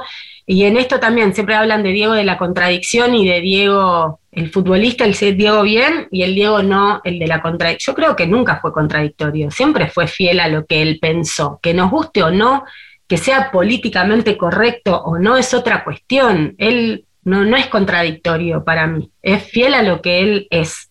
y 0.49 0.63
en 0.63 0.77
esto 0.77 1.01
también 1.01 1.33
siempre 1.35 1.55
hablan 1.55 1.83
de 1.83 1.91
Diego 1.91 2.13
de 2.13 2.23
la 2.23 2.37
contradicción 2.37 3.13
y 3.13 3.27
de 3.27 3.41
Diego, 3.41 4.21
el 4.31 4.49
futbolista, 4.49 5.03
el 5.03 5.13
Diego 5.35 5.61
bien 5.61 6.07
y 6.09 6.23
el 6.23 6.35
Diego 6.35 6.63
no, 6.63 7.01
el 7.03 7.19
de 7.19 7.27
la 7.27 7.41
contradicción. 7.41 7.93
Yo 7.93 8.01
creo 8.01 8.15
que 8.15 8.27
nunca 8.27 8.57
fue 8.61 8.71
contradictorio, 8.71 9.51
siempre 9.51 9.89
fue 9.89 10.07
fiel 10.07 10.39
a 10.39 10.47
lo 10.47 10.65
que 10.65 10.81
él 10.81 10.99
pensó. 11.01 11.59
Que 11.61 11.73
nos 11.73 11.91
guste 11.91 12.23
o 12.23 12.31
no, 12.31 12.63
que 13.09 13.17
sea 13.17 13.51
políticamente 13.51 14.37
correcto 14.37 14.97
o 14.97 15.19
no 15.19 15.35
es 15.35 15.53
otra 15.53 15.83
cuestión. 15.83 16.55
Él 16.57 17.03
no, 17.25 17.43
no 17.43 17.57
es 17.57 17.67
contradictorio 17.67 18.63
para 18.63 18.87
mí, 18.87 19.11
es 19.21 19.43
fiel 19.43 19.73
a 19.73 19.83
lo 19.83 20.01
que 20.01 20.21
él 20.21 20.47
es 20.49 20.89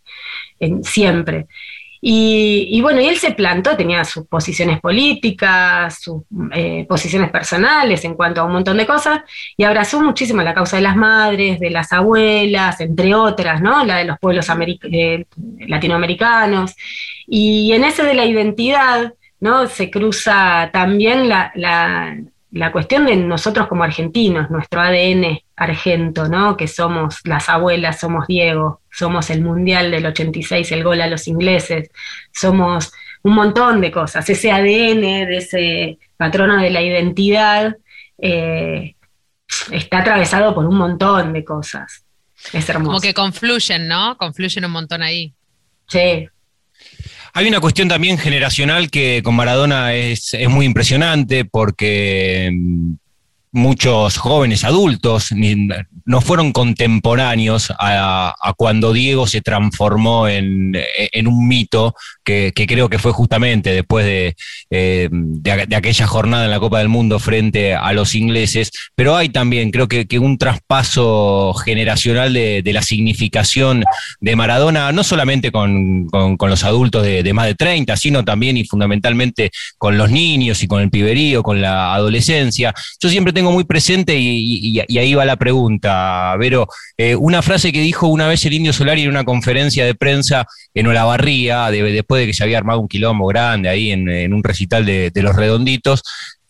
siempre. 0.83 1.47
Y, 2.09 2.81
bueno, 2.83 3.01
y 3.01 3.09
él 3.09 3.17
se 3.17 3.33
plantó, 3.33 3.77
tenía 3.77 4.05
sus 4.05 4.29
posiciones 4.29 4.81
políticas, 4.81 5.99
sus 6.01 6.23
eh, 6.53 6.87
posiciones 6.89 7.33
personales 7.33 8.05
en 8.05 8.15
cuanto 8.15 8.41
a 8.41 8.45
un 8.45 8.53
montón 8.53 8.77
de 8.77 8.87
cosas, 8.87 9.23
y 9.57 9.65
abrazó 9.65 10.01
muchísimo 10.01 10.41
la 10.43 10.55
causa 10.55 10.77
de 10.77 10.83
las 10.83 10.95
madres, 10.95 11.59
de 11.59 11.69
las 11.69 11.93
abuelas, 11.93 12.81
entre 12.81 13.13
otras, 13.13 13.61
¿no? 13.61 13.85
La 13.85 13.97
de 13.97 14.05
los 14.05 14.21
pueblos 14.21 14.47
eh, 14.83 15.25
latinoamericanos. 15.67 16.77
Y 17.27 17.73
en 17.73 17.83
ese 17.83 18.05
de 18.05 18.15
la 18.15 18.25
identidad, 18.25 19.13
¿no? 19.41 19.67
Se 19.67 19.91
cruza 19.91 20.71
también 20.73 21.29
la, 21.29 21.51
la 22.53 22.71
cuestión 22.71 23.07
de 23.07 23.17
nosotros 23.17 23.67
como 23.67 23.83
argentinos, 23.83 24.49
nuestro 24.49 24.81
ADN 24.81 25.41
argento, 25.57 26.29
¿no? 26.29 26.57
Que 26.57 26.69
somos 26.69 27.19
las 27.25 27.49
abuelas, 27.49 27.99
somos 27.99 28.27
Diego, 28.29 28.81
somos 28.97 29.31
el 29.31 29.43
Mundial 29.43 29.91
del 29.91 30.07
86, 30.07 30.73
el 30.73 30.85
gol 30.85 31.01
a 31.01 31.07
los 31.07 31.29
ingleses, 31.29 31.91
somos 32.33 32.93
un 33.23 33.35
montón 33.35 33.81
de 33.81 33.91
cosas. 33.91 34.29
Ese 34.29 34.51
ADN 34.51 35.01
de 35.01 35.37
ese 35.37 35.99
patrono 36.17 36.61
de 36.61 36.71
la 36.71 36.81
identidad 36.81 37.77
eh, 38.19 38.95
está 39.71 39.99
atravesado 39.99 40.55
por 40.55 40.67
un 40.67 40.77
montón 40.77 41.33
de 41.33 41.45
cosas. 41.45 42.05
Es 42.53 42.69
hermoso. 42.69 42.91
Como 42.91 43.01
que 43.01 43.15
confluyen, 43.15 43.89
¿no? 43.89 44.17
Confluyen 44.17 44.65
un 44.65 44.71
montón 44.71 45.03
ahí. 45.03 45.35
Sí, 45.89 46.29
hay 47.37 47.49
una 47.49 47.61
cuestión 47.61 47.87
también 47.87 48.17
generacional 48.17 48.91
que 48.91 49.21
con 49.23 49.37
Maradona 49.37 49.93
es, 49.93 50.33
es 50.33 50.49
muy 50.49 50.65
impresionante 50.65 51.45
porque 51.45 52.51
mm, 52.51 52.95
muchos 53.57 54.19
jóvenes 54.19 54.65
adultos 54.65 55.31
no 56.05 56.21
fueron 56.21 56.53
contemporáneos 56.53 57.73
a, 57.79 58.35
cuando 58.57 58.93
Diego 58.93 59.27
se 59.27 59.41
transformó 59.41 60.29
en, 60.29 60.77
un 61.27 61.49
mito 61.49 61.95
que, 62.23 62.53
creo 62.55 62.89
que 62.89 62.99
fue 62.99 63.13
justamente 63.13 63.73
después 63.73 64.35
eh, 64.71 65.09
de, 65.11 65.75
aquella 65.75 66.07
jornada 66.07 66.45
en 66.45 66.51
la 66.51 66.61
Copa 66.61 66.79
del 66.81 66.89
Mundo 66.89 67.19
frente 67.19 67.75
a 67.75 67.93
los 67.93 68.15
ingleses, 68.15 68.71
pero 68.95 69.17
hay 69.17 69.31
también 69.31 69.71
creo 69.71 69.89
que, 69.89 70.07
un 70.19 70.39
traspaso 70.39 71.55
generacional 71.55 72.33
de, 72.33 72.63
la 72.77 72.83
significación 72.83 73.85
de 74.21 74.37
Maradona, 74.37 74.93
no 74.93 75.03
solamente 75.03 75.51
con, 75.51 76.09
los 76.13 76.65
adultos 76.65 77.05
de, 77.05 77.33
más 77.33 77.47
de 77.47 77.55
30, 77.55 77.97
sino 77.97 78.25
también 78.25 78.57
y 78.59 78.65
fundamentalmente 78.65 79.51
con 79.79 79.97
los 79.97 80.11
niños 80.11 80.63
y 80.63 80.67
con 80.67 80.83
el 80.83 80.91
piberío, 80.91 81.43
con 81.43 81.61
la 81.61 81.95
adolescencia. 81.95 82.75
Yo 83.01 83.09
siempre 83.09 83.33
tengo 83.33 83.46
muy 83.51 83.65
presente 83.65 84.17
y, 84.19 84.79
ahí 84.79 85.15
va 85.15 85.25
la 85.25 85.37
pregunta, 85.37 86.35
Vero. 86.39 86.69
Eh, 86.97 87.15
una 87.17 87.43
frase 87.43 87.73
que 87.73 87.81
dijo 87.81 88.07
una 88.07 88.29
vez 88.29 88.45
el 88.45 88.55
Indio 88.55 88.73
Solari 88.73 89.03
en 89.03 89.11
una 89.11 89.25
conferencia 89.25 89.85
de 89.85 89.95
prensa 89.95 90.47
en 90.75 90.87
Olavarría, 90.87 91.71
después 91.71 92.21
de 92.21 92.27
que 92.27 92.35
se 92.35 92.43
había 92.43 92.59
armado 92.59 92.81
un 92.81 92.89
quilombo 92.89 93.27
grande 93.27 93.69
ahí 93.69 93.91
en, 93.93 94.33
un 94.33 94.43
recital 94.43 94.85
de, 94.85 95.11
de 95.11 95.23
los 95.23 95.35
redonditos, 95.35 96.03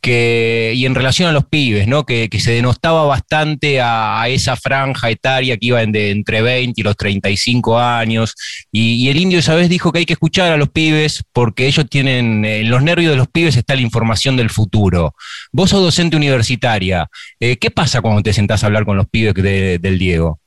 y 0.06 0.86
en 0.86 0.94
relación 0.94 1.28
a 1.28 1.32
los 1.32 1.46
pibes, 1.46 1.86
¿no? 1.86 2.04
Que, 2.04 2.28
se 2.38 2.52
denostaba 2.52 3.04
bastante 3.04 3.80
a, 3.80 4.24
esa 4.28 4.56
franja 4.56 5.10
etaria 5.10 5.56
que 5.56 5.66
iba 5.66 5.82
entre 5.82 6.42
20 6.42 6.80
y 6.80 6.84
los 6.84 6.96
35 6.96 7.78
años. 7.78 8.34
Y, 8.70 9.08
el 9.08 9.16
indio 9.16 9.38
esa 9.38 9.54
vez 9.54 9.68
dijo 9.68 9.92
que 9.92 10.00
hay 10.00 10.06
que 10.06 10.12
escuchar 10.12 10.52
a 10.52 10.56
los 10.56 10.68
pibes 10.68 11.24
porque 11.32 11.66
ellos 11.66 11.86
tienen, 11.88 12.44
en 12.44 12.70
los 12.70 12.82
nervios 12.82 13.10
de 13.10 13.16
los 13.16 13.28
pibes 13.28 13.56
está 13.56 13.74
la 13.74 13.82
información 13.82 14.36
del 14.36 14.50
futuro. 14.50 15.14
Vos 15.52 15.70
sos 15.70 15.82
docente 15.82 16.16
universitaria. 16.16 17.08
Eh, 17.40 17.56
¿Qué 17.56 17.70
pasa 17.70 18.00
cuando 18.00 18.22
te 18.22 18.32
sentás 18.32 18.62
a 18.62 18.66
hablar 18.66 18.84
con 18.84 18.96
los 18.96 19.08
pibes 19.08 19.34
del 19.34 19.98
Diego? 19.98 20.40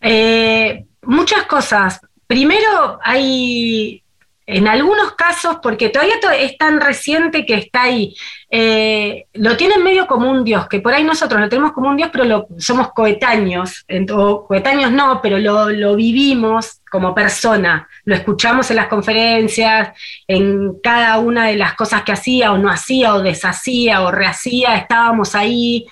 Eh, 0.00 0.84
muchas 1.02 1.44
cosas. 1.44 2.00
Primero, 2.26 2.98
hay 3.04 4.02
en 4.46 4.68
algunos 4.68 5.12
casos, 5.12 5.58
porque 5.60 5.88
todavía 5.88 6.14
es 6.38 6.56
tan 6.56 6.80
reciente 6.80 7.44
que 7.44 7.54
está 7.54 7.82
ahí, 7.82 8.14
eh, 8.48 9.26
lo 9.34 9.56
tienen 9.56 9.82
medio 9.82 10.06
como 10.06 10.30
un 10.30 10.44
dios, 10.44 10.68
que 10.68 10.80
por 10.80 10.94
ahí 10.94 11.02
nosotros 11.02 11.40
lo 11.40 11.48
tenemos 11.48 11.72
como 11.72 11.88
un 11.88 11.96
dios, 11.96 12.10
pero 12.12 12.46
somos 12.56 12.92
coetáneos, 12.92 13.84
o 14.12 14.46
coetáneos 14.46 14.92
no, 14.92 15.20
pero 15.20 15.38
lo, 15.38 15.96
vivimos 15.96 16.80
como 16.88 17.12
persona, 17.12 17.88
lo 18.04 18.14
escuchamos 18.14 18.70
en 18.70 18.76
las 18.76 18.86
conferencias, 18.86 19.90
en 20.28 20.78
cada 20.80 21.18
una 21.18 21.46
de 21.46 21.56
las 21.56 21.74
cosas 21.74 22.04
que 22.04 22.12
hacía 22.12 22.52
o 22.52 22.58
no 22.58 22.70
hacía 22.70 23.14
o 23.14 23.22
deshacía 23.22 24.02
o 24.02 24.12
rehacía, 24.12 24.76
estábamos 24.76 25.34
ahí. 25.34 25.86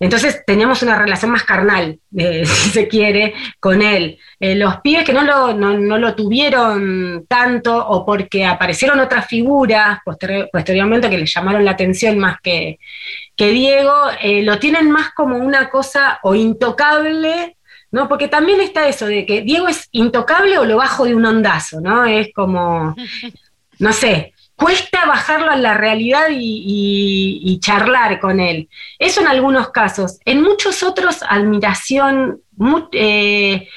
Entonces 0.00 0.42
teníamos 0.46 0.82
una 0.82 0.98
relación 0.98 1.30
más 1.30 1.44
carnal, 1.44 2.00
eh, 2.16 2.44
si 2.46 2.70
se 2.70 2.88
quiere, 2.88 3.34
con 3.60 3.82
él. 3.82 4.18
Eh, 4.40 4.54
los 4.54 4.80
pibes 4.80 5.04
que 5.04 5.12
no 5.12 5.22
lo, 5.22 5.52
no, 5.52 5.98
lo, 5.98 6.14
tuvieron 6.14 7.26
tanto 7.28 7.86
o 7.86 8.04
porque 8.06 8.46
aparecieron 8.46 8.98
otras 8.98 9.26
figuras 9.26 9.98
posteriormente 10.04 11.10
que 11.10 11.18
les 11.18 11.32
llamaron 11.32 11.64
la 11.64 11.72
atención 11.72 12.18
más 12.18 12.40
que, 12.42 12.78
que 13.36 13.50
Diego, 13.50 13.92
eh, 14.22 14.42
lo 14.42 14.58
tienen 14.58 14.90
más 14.90 15.10
como 15.10 15.36
una 15.36 15.68
cosa 15.68 16.18
o 16.22 16.34
intocable, 16.34 17.58
¿no? 17.90 18.08
Porque 18.08 18.28
también 18.28 18.60
está 18.62 18.88
eso 18.88 19.04
de 19.04 19.26
que 19.26 19.42
Diego 19.42 19.68
es 19.68 19.88
intocable 19.92 20.56
o 20.56 20.64
lo 20.64 20.78
bajo 20.78 21.04
de 21.04 21.14
un 21.14 21.26
ondazo, 21.26 21.80
¿no? 21.82 22.06
Es 22.06 22.32
como, 22.32 22.94
no 23.78 23.92
sé, 23.92 24.32
cuesta 24.60 25.06
bajarlo 25.06 25.50
a 25.50 25.56
la 25.56 25.74
realidad 25.74 26.28
y, 26.30 27.58
charlar 27.60 28.20
con 28.20 28.40
él. 28.40 28.68
Eso 28.98 29.22
en 29.22 29.28
algunos 29.28 29.70
casos. 29.70 30.18
En 30.24 30.42
muchos 30.42 30.82
otros, 30.82 31.22
admiración, 31.26 32.42
eh, 32.92 33.68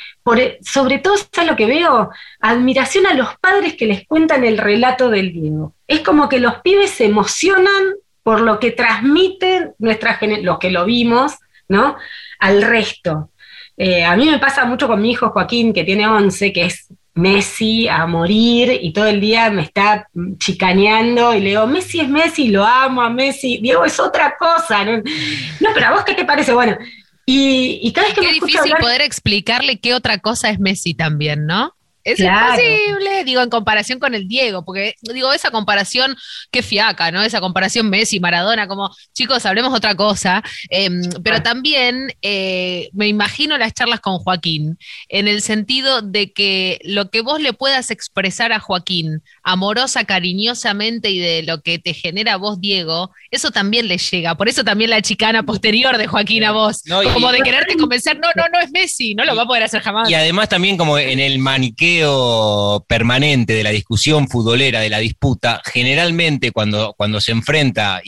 sobre 0.61 0.99
todo, 0.99 1.15
¿sabes 1.31 1.49
lo 1.49 1.55
que 1.55 1.65
veo? 1.65 2.09
Admiración 2.41 3.07
a 3.07 3.13
los 3.13 3.29
padres 3.39 3.75
que 3.75 3.85
les 3.85 4.05
cuentan 4.05 4.43
el 4.43 4.57
relato 4.57 5.09
del 5.09 5.31
Diego. 5.31 5.73
Es 5.87 6.01
como 6.01 6.27
que 6.27 6.39
los 6.39 6.55
pibes 6.55 6.91
se 6.91 7.05
emocionan 7.05 7.95
por 8.21 8.41
lo 8.41 8.59
que 8.59 8.71
transmiten 8.71 9.73
nuestras 9.79 10.19
los 10.41 10.59
que 10.59 10.71
lo 10.71 10.85
vimos, 10.85 11.33
¿no? 11.67 11.95
Al 12.39 12.61
resto. 12.61 13.29
Eh, 13.77 14.03
a 14.03 14.15
mí 14.15 14.29
me 14.29 14.39
pasa 14.39 14.65
mucho 14.65 14.87
con 14.87 15.01
mi 15.01 15.11
hijo 15.11 15.29
Joaquín, 15.29 15.73
que 15.73 15.83
tiene 15.83 16.07
11, 16.07 16.53
que 16.53 16.65
es 16.65 16.87
Messi 17.15 17.87
a 17.87 18.07
morir 18.07 18.79
y 18.81 18.91
todo 18.91 19.05
el 19.05 19.21
día 19.21 19.51
me 19.51 19.61
está 19.61 20.09
chicaneando 20.39 21.33
y 21.35 21.41
le 21.41 21.49
digo, 21.49 21.67
Messi 21.67 21.99
es 21.99 22.09
Messi, 22.09 22.47
lo 22.47 22.65
amo 22.65 23.01
a 23.01 23.09
Messi, 23.09 23.59
Diego 23.59 23.85
es 23.85 23.99
otra 23.99 24.35
cosa. 24.37 24.83
No, 24.83 25.69
pero 25.73 25.85
a 25.87 25.91
vos 25.91 26.03
qué 26.03 26.15
te 26.15 26.25
parece, 26.25 26.53
bueno. 26.53 26.77
Y, 27.25 27.91
cada 27.93 28.07
vez 28.07 28.15
que 28.15 28.21
Qué 28.21 28.33
difícil 28.33 28.73
poder 28.79 29.01
explicarle 29.01 29.79
qué 29.79 29.93
otra 29.93 30.17
cosa 30.17 30.49
es 30.49 30.59
Messi 30.59 30.93
también, 30.93 31.45
¿no? 31.45 31.75
Es 32.03 32.19
imposible, 32.19 33.23
digo, 33.23 33.41
en 33.41 33.49
comparación 33.49 33.99
con 33.99 34.13
el 34.13 34.27
Diego, 34.27 34.65
porque 34.65 34.95
digo, 35.01 35.31
esa 35.31 35.51
comparación, 35.51 36.15
qué 36.51 36.61
fiaca, 36.61 37.11
¿no? 37.11 37.23
Esa 37.23 37.39
comparación 37.39 37.89
Messi-Maradona, 37.89 38.67
como, 38.67 38.93
chicos, 39.13 39.45
hablemos 39.45 39.73
otra 39.73 39.95
cosa, 39.95 40.43
em, 40.69 41.01
pero 41.23 41.41
también 41.41 42.13
eh, 42.21 42.89
me 42.93 43.07
imagino 43.07 43.57
las 43.57 43.73
charlas 43.73 44.01
con 44.01 44.17
Joaquín, 44.19 44.77
en 45.07 45.27
el 45.27 45.41
sentido 45.41 46.01
de 46.01 46.33
que 46.33 46.79
lo 46.83 47.09
que 47.09 47.21
vos 47.21 47.41
le 47.41 47.53
puedas 47.53 47.89
expresar 47.89 48.51
a 48.51 48.59
Joaquín, 48.59 49.23
amorosa, 49.43 50.05
cariñosamente, 50.05 51.11
y 51.11 51.19
de 51.19 51.43
lo 51.43 51.61
que 51.61 51.77
te 51.77 51.93
genera 51.93 52.37
vos, 52.37 52.59
Diego, 52.61 53.11
eso 53.29 53.51
también 53.51 53.87
le 53.87 53.97
llega, 53.97 54.35
por 54.35 54.47
eso 54.47 54.63
también 54.63 54.89
la 54.89 55.01
chicana 55.01 55.43
posterior 55.43 55.97
de 55.97 56.07
Joaquín 56.07 56.43
a 56.45 56.51
vos, 56.51 56.83
como 57.13 57.31
de 57.31 57.41
quererte 57.41 57.75
convencer, 57.75 58.17
no, 58.19 58.29
no, 58.35 58.47
no 58.47 58.59
es 58.59 58.71
Messi, 58.71 59.15
no 59.15 59.25
lo 59.25 59.35
va 59.35 59.43
a 59.43 59.47
poder 59.47 59.63
hacer 59.63 59.81
jamás. 59.81 60.09
Y 60.09 60.13
además 60.13 60.49
también 60.49 60.77
como 60.77 60.97
en 60.97 61.19
el 61.19 61.39
maniqueo, 61.39 62.85
permanente 62.87 63.53
de 63.53 63.63
la 63.63 63.71
discusión 63.71 64.27
futbolera, 64.27 64.79
de 64.79 64.89
la 64.89 64.99
disputa, 64.99 65.61
generalmente 65.65 66.51
cuando, 66.51 66.93
cuando 66.97 67.19
se 67.19 67.31
enfrenta, 67.31 68.01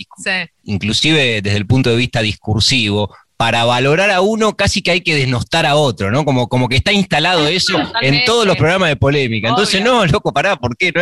inclusive 0.63 1.41
desde 1.41 1.58
el 1.58 1.67
punto 1.67 1.89
de 1.89 1.98
vista 1.98 2.21
discursivo, 2.21 3.13
para 3.38 3.65
valorar 3.65 4.12
a 4.12 4.21
uno 4.21 4.56
casi 4.56 4.82
que 4.82 4.91
hay 4.91 5.02
que 5.02 5.15
desnostar 5.15 5.65
a 5.65 5.76
otro, 5.76 6.10
¿no? 6.10 6.24
Como, 6.24 6.48
como 6.48 6.69
que 6.69 6.78
está 6.78 6.93
instalado 6.93 7.48
eso 7.48 7.78
en 8.02 8.24
todos 8.24 8.45
los 8.45 8.56
programas 8.56 8.89
de 8.89 8.95
polémica. 8.95 9.50
Entonces, 9.50 9.82
no, 9.82 10.06
loco, 10.06 10.32
pará, 10.32 10.56
¿por 10.56 10.78
qué? 10.78 10.93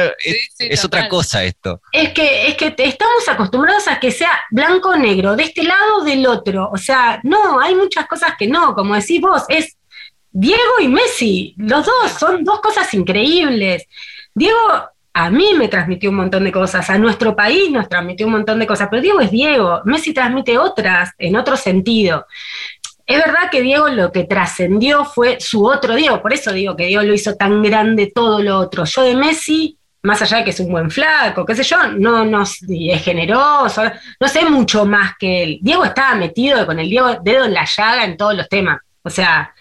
es, 0.58 0.84
otra 0.84 1.08
cosa 1.08 1.43
esto. 1.43 1.80
Es 1.91 2.12
que, 2.13 2.48
es 2.48 2.56
que 2.56 2.74
estamos 2.78 3.28
acostumbrados 3.28 3.88
a 3.88 4.00
que 4.00 4.12
sea 4.12 4.32
blanco 4.50 4.89
o 4.89 4.96
negro, 4.96 5.36
de 5.36 5.43
este 5.43 5.63
lado 5.63 5.98
o 6.02 6.04
del 6.04 6.26
otro. 6.26 6.69
O 6.74 6.78
sea, 6.78 7.19
no, 7.24 7.60
hay 7.60 7.76
muchas 7.76 8.08
cosas 8.08 8.34
que 8.38 8.48
no, 8.48 8.74
como 8.74 8.96
decís 8.96 9.22
vos, 9.22 9.43
es 9.48 9.78
Diego 10.32 10.80
y 10.82 10.88
Messi, 10.88 11.54
los 11.58 11.86
dos, 11.86 12.12
son 12.19 12.43
dos 12.43 12.60
cosas 12.62 12.91
increíbles. 12.96 13.86
Diego 14.34 14.58
a 15.13 15.30
mí 15.30 15.54
me 15.56 15.67
transmitió 15.67 16.10
un 16.10 16.15
montón 16.15 16.43
de 16.43 16.52
cosas, 16.52 16.89
a 16.89 16.97
nuestro 16.97 17.36
país 17.36 17.69
nos 17.71 17.88
transmitió 17.88 18.26
un 18.26 18.34
montón 18.34 18.60
de 18.60 18.65
cosas, 18.65 18.88
pero 18.89 19.02
Diego 19.02 19.21
es 19.21 19.30
Diego, 19.30 19.82
Messi 19.86 20.13
transmite 20.13 20.58
otras 20.58 21.12
en 21.19 21.36
otro 21.36 21.56
sentido. 21.56 22.26
Es 23.06 23.17
verdad 23.17 23.49
que 23.52 23.62
Diego 23.62 23.89
lo 23.89 24.12
que 24.12 24.23
trascendió 24.23 25.06
fue 25.06 25.39
su 25.39 25.65
otro 25.65 25.93
Diego, 25.93 26.21
por 26.21 26.34
eso 26.34 26.52
digo 26.52 26.76
que 26.76 26.88
Diego 26.88 27.04
lo 27.04 27.13
hizo 27.13 27.36
tan 27.36 27.62
grande 27.62 28.12
todo 28.13 28.41
lo 28.41 28.58
otro. 28.58 28.86
Yo 28.86 29.04
de 29.04 29.15
Messi, 29.15 29.78
más 30.02 30.21
allá 30.21 30.38
de 30.38 30.45
que 30.45 30.49
es 30.49 30.60
un 30.60 30.71
buen 30.71 30.89
flaco, 30.89 31.45
qué 31.45 31.56
sé 31.56 31.63
yo, 31.63 31.78
no, 31.95 32.26
no 32.26 32.41
es 32.41 33.04
generoso, 33.04 33.84
no 34.19 34.28
sé 34.28 34.45
mucho 34.49 34.86
más 34.86 35.13
que 35.19 35.43
él. 35.43 35.60
Diego 35.62 35.86
estaba 35.86 36.15
metido 36.15 36.65
con 36.65 36.80
el 36.80 36.89
dedo 36.89 37.45
en 37.45 37.54
la 37.54 37.65
llaga 37.65 38.06
en 38.06 38.17
todos 38.17 38.36
los 38.36 38.49
temas. 38.49 38.80
O 39.04 39.10
sea, 39.10 39.54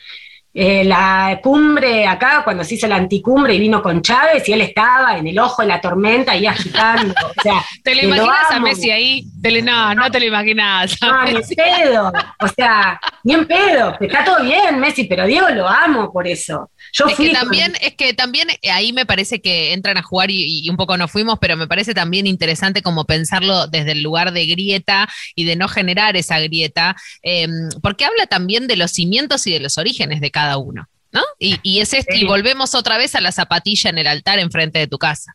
eh, 0.55 0.85
la 0.85 1.41
cumbre 1.43 2.07
acá, 2.07 2.43
cuando 2.45 2.63
se 2.63 2.75
hizo 2.75 2.87
la 2.87 2.97
anticumbre 2.97 3.55
y 3.55 3.59
vino 3.59 3.83
con 3.83 4.03
Chávez, 4.03 4.47
y 4.49 4.53
él 4.53 4.61
estaba 4.61 5.17
en 5.17 5.27
el 5.27 5.39
ojo 5.39 5.63
de 5.63 5.69
la 5.69 5.81
tormenta 5.81 6.33
ahí 6.33 6.47
agitando. 6.47 7.15
O 7.15 7.43
sea, 7.43 7.65
¿Te 7.83 7.95
lo 7.95 8.03
imaginas 8.03 8.51
a 8.51 8.61
Messi 8.61 8.91
ahí? 8.91 9.27
no, 9.63 9.95
no 9.95 10.11
te 10.11 10.21
lo 10.21 10.27
imaginas. 10.27 10.97
No, 11.01 11.25
ni 11.25 11.37
en 11.37 11.43
pedo. 11.57 12.13
O 12.41 12.49
sea, 12.49 13.01
ni 13.25 13.35
en 13.35 13.47
pedo. 13.47 13.97
Está 13.99 14.25
todo 14.25 14.43
bien, 14.43 14.79
Messi, 14.79 15.05
pero 15.05 15.27
Diego 15.27 15.49
lo 15.51 15.67
amo 15.67 16.13
por 16.13 16.27
eso. 16.27 16.71
Yo 16.93 17.07
es 17.07 17.17
que 17.17 17.31
también, 17.31 17.73
es 17.81 17.95
que 17.95 18.13
también 18.13 18.49
ahí 18.71 18.93
me 18.93 19.07
parece 19.07 19.41
que 19.41 19.73
entran 19.73 19.97
a 19.97 20.03
jugar 20.03 20.31
y, 20.31 20.69
un 20.69 20.77
poco 20.77 20.97
nos 20.99 21.11
fuimos, 21.11 21.39
pero 21.41 21.57
me 21.57 21.67
parece 21.67 21.95
también 21.95 22.27
interesante 22.27 22.83
como 22.83 23.05
pensarlo 23.05 23.67
desde 23.69 23.93
el 23.93 24.03
lugar 24.03 24.33
de 24.33 24.47
grieta 24.47 25.09
y 25.35 25.45
de 25.45 25.57
no 25.57 25.69
generar 25.69 26.17
esa 26.17 26.39
grieta, 26.41 26.95
em, 27.23 27.71
porque 27.83 28.05
habla 28.05 28.27
también 28.27 28.67
de 28.67 28.77
los 28.77 28.91
cimientos 28.91 29.47
y 29.47 29.53
de 29.53 29.61
los 29.61 29.79
orígenes 29.79 30.21
de 30.21 30.31
cada 30.31 30.42
uno, 30.57 30.89
¿no? 31.11 31.23
Y, 31.39 31.81
es 31.81 31.93
este, 31.93 32.17
y 32.17 32.25
volvemos 32.25 32.75
otra 32.75 32.99
vez 32.99 33.15
a 33.15 33.21
la 33.21 33.33
zapatilla 33.33 33.91
en 33.91 33.99
el 33.99 34.07
altar 34.07 34.39
enfrente 34.39 34.79
de 34.79 34.87
tu 34.87 34.99
casa. 34.99 35.35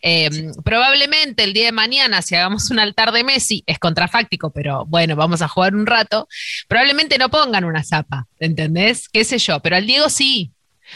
Em, 0.00 0.52
probablemente 0.64 1.44
el 1.44 1.52
día 1.52 1.66
de 1.66 1.72
mañana, 1.72 2.22
si 2.22 2.34
hagamos 2.34 2.70
un 2.70 2.78
altar 2.78 3.12
de 3.12 3.24
Messi, 3.24 3.62
es 3.66 3.78
contrafáctico, 3.78 4.50
pero 4.50 4.84
bueno, 4.86 5.14
vamos 5.14 5.42
a 5.42 5.48
jugar 5.48 5.74
un 5.74 5.86
rato. 5.86 6.28
Probablemente 6.68 7.18
no 7.18 7.30
pongan 7.30 7.64
una 7.64 7.84
zapa, 7.84 8.26
¿entendés? 8.40 9.08
¿Qué 9.08 9.24
sé 9.24 9.38
yo? 9.38 9.60
Pero 9.60 9.76
al 9.76 9.86
Diego 9.86 10.08
sí. 10.08 10.52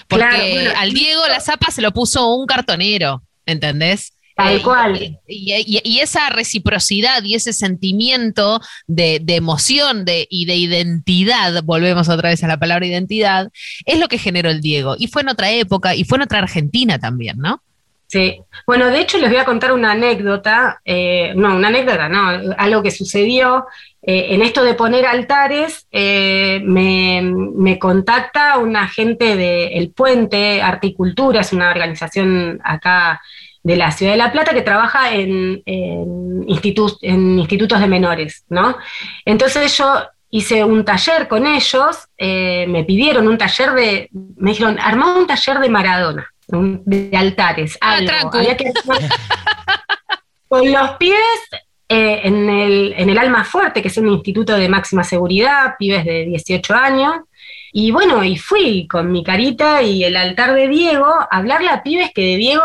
Porque 0.09 0.73
al 0.77 0.93
Diego 0.93 1.27
la 1.29 1.41
zapa 1.41 1.71
se 1.71 1.81
lo 1.81 1.93
puso 1.93 2.35
un 2.35 2.47
cartonero, 2.47 3.23
¿entendés? 3.47 4.13
Tal 4.37 4.57
eh, 4.57 4.63
cual. 4.63 5.19
Y, 5.27 5.99
esa 5.99 6.29
reciprocidad 6.29 7.23
y 7.25 7.35
ese 7.35 7.55
sentimiento 7.55 8.61
de, 8.87 9.23
emoción 9.29 10.05
de, 10.05 10.27
y 10.29 10.45
de 10.45 10.57
identidad, 10.57 11.63
volvemos 11.65 12.11
otra 12.11 12.29
vez 12.29 12.45
a 12.45 12.47
la 12.47 12.59
palabra 12.59 12.87
identidad, 12.87 13.51
es 13.87 13.99
lo 13.99 14.09
que 14.09 14.19
generó 14.19 14.51
el 14.51 14.61
Diego. 14.61 14.95
Y 14.99 15.07
fue 15.07 15.23
en 15.23 15.31
otra 15.31 15.51
época 15.51 15.95
y 15.95 16.05
fue 16.05 16.19
en 16.19 16.23
otra 16.23 16.41
Argentina 16.41 16.99
también, 16.99 17.39
¿no? 17.39 17.63
Sí. 18.09 18.41
Bueno, 18.67 18.87
de 18.89 19.01
hecho 19.01 19.19
les 19.19 19.31
voy 19.31 19.39
a 19.39 19.45
contar 19.45 19.73
una 19.73 19.93
anécdota, 19.93 20.81
eh, 20.85 21.33
no, 21.35 21.57
una 21.57 21.69
anécdota, 21.69 22.09
no, 22.09 22.55
algo 22.57 22.83
que 22.83 22.93
sucedió 22.93 23.67
eh, 24.03 24.35
en 24.35 24.43
esto 24.43 24.63
de 24.63 24.75
poner 24.75 25.07
altares, 25.07 25.89
eh, 25.91 26.61
me, 26.63 27.79
contacta 27.81 28.59
una 28.59 28.87
gente 28.87 29.35
de 29.35 29.79
El 29.79 29.91
Puente 29.91 30.63
Articultura, 30.63 31.41
es 31.41 31.53
una 31.53 31.71
organización 31.71 32.61
acá 32.63 33.21
de 33.67 33.77
la 33.77 33.91
Ciudad 33.91 34.13
de 34.13 34.19
La 34.19 34.31
Plata 34.31 34.55
que 34.55 34.63
trabaja 34.63 35.13
en, 35.13 35.61
en, 35.67 36.45
institutos 36.49 37.81
de 37.81 37.89
menores, 37.89 38.45
¿no? 38.49 38.77
Entonces 39.25 39.77
yo 39.77 39.93
hice 40.31 40.63
un 40.65 40.85
taller 40.85 41.27
con 41.27 41.47
ellos, 41.47 41.97
eh, 42.17 42.67
me 42.69 42.85
pidieron 42.85 43.27
un 43.27 43.37
taller 43.39 43.73
de, 43.73 44.09
me 44.37 44.51
dijeron, 44.51 44.79
armá 44.79 45.17
un 45.19 45.27
taller 45.27 45.59
de 45.59 45.69
Maradona, 45.69 46.33
un- 46.49 46.83
de 46.85 47.17
altares, 47.17 47.77
Ah, 47.81 47.95
algo. 47.95 48.31
Había 48.35 48.57
que 48.57 48.69
hacer- 48.69 49.11
con 50.49 50.71
los 50.73 50.91
pibes 50.93 51.19
eh, 51.89 52.21
en, 52.25 52.49
el, 52.49 52.95
en 52.97 53.11
el 53.11 53.19
Alma 53.19 53.43
Fuerte, 53.45 53.83
que 53.83 53.89
es 53.89 53.97
un 53.99 54.09
instituto 54.09 54.57
de 54.57 54.69
máxima 54.69 55.03
seguridad, 55.03 55.75
pibes 55.79 56.05
de 56.05 56.25
18 56.27 56.73
años. 56.75 57.15
Y 57.73 57.91
bueno, 57.91 58.23
y 58.25 58.37
fui 58.37 58.87
con 58.89 59.11
mi 59.13 59.23
carita 59.25 59.83
y 59.83 60.05
el 60.05 60.17
altar 60.17 60.55
de 60.55 60.69
Diego 60.69 61.07
a 61.07 61.29
hablarle 61.31 61.69
a 61.69 61.83
pibes 61.83 62.11
que 62.15 62.23
de 62.23 62.37
Diego, 62.37 62.63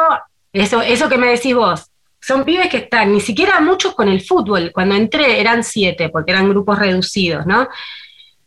eso, 0.54 0.82
eso 0.82 1.10
que 1.10 1.18
me 1.18 1.28
decís 1.28 1.56
vos, 1.56 1.86
son 2.20 2.44
pibes 2.46 2.70
que 2.70 2.78
están, 2.78 3.12
ni 3.12 3.20
siquiera 3.20 3.60
muchos 3.62 3.96
con 3.96 4.08
el 4.08 4.22
fútbol. 4.22 4.72
Cuando 4.74 4.96
entré 4.96 5.40
eran 5.40 5.64
siete, 5.64 6.10
porque 6.10 6.32
eran 6.32 6.50
grupos 6.50 6.78
reducidos, 6.78 7.46
¿no? 7.46 7.68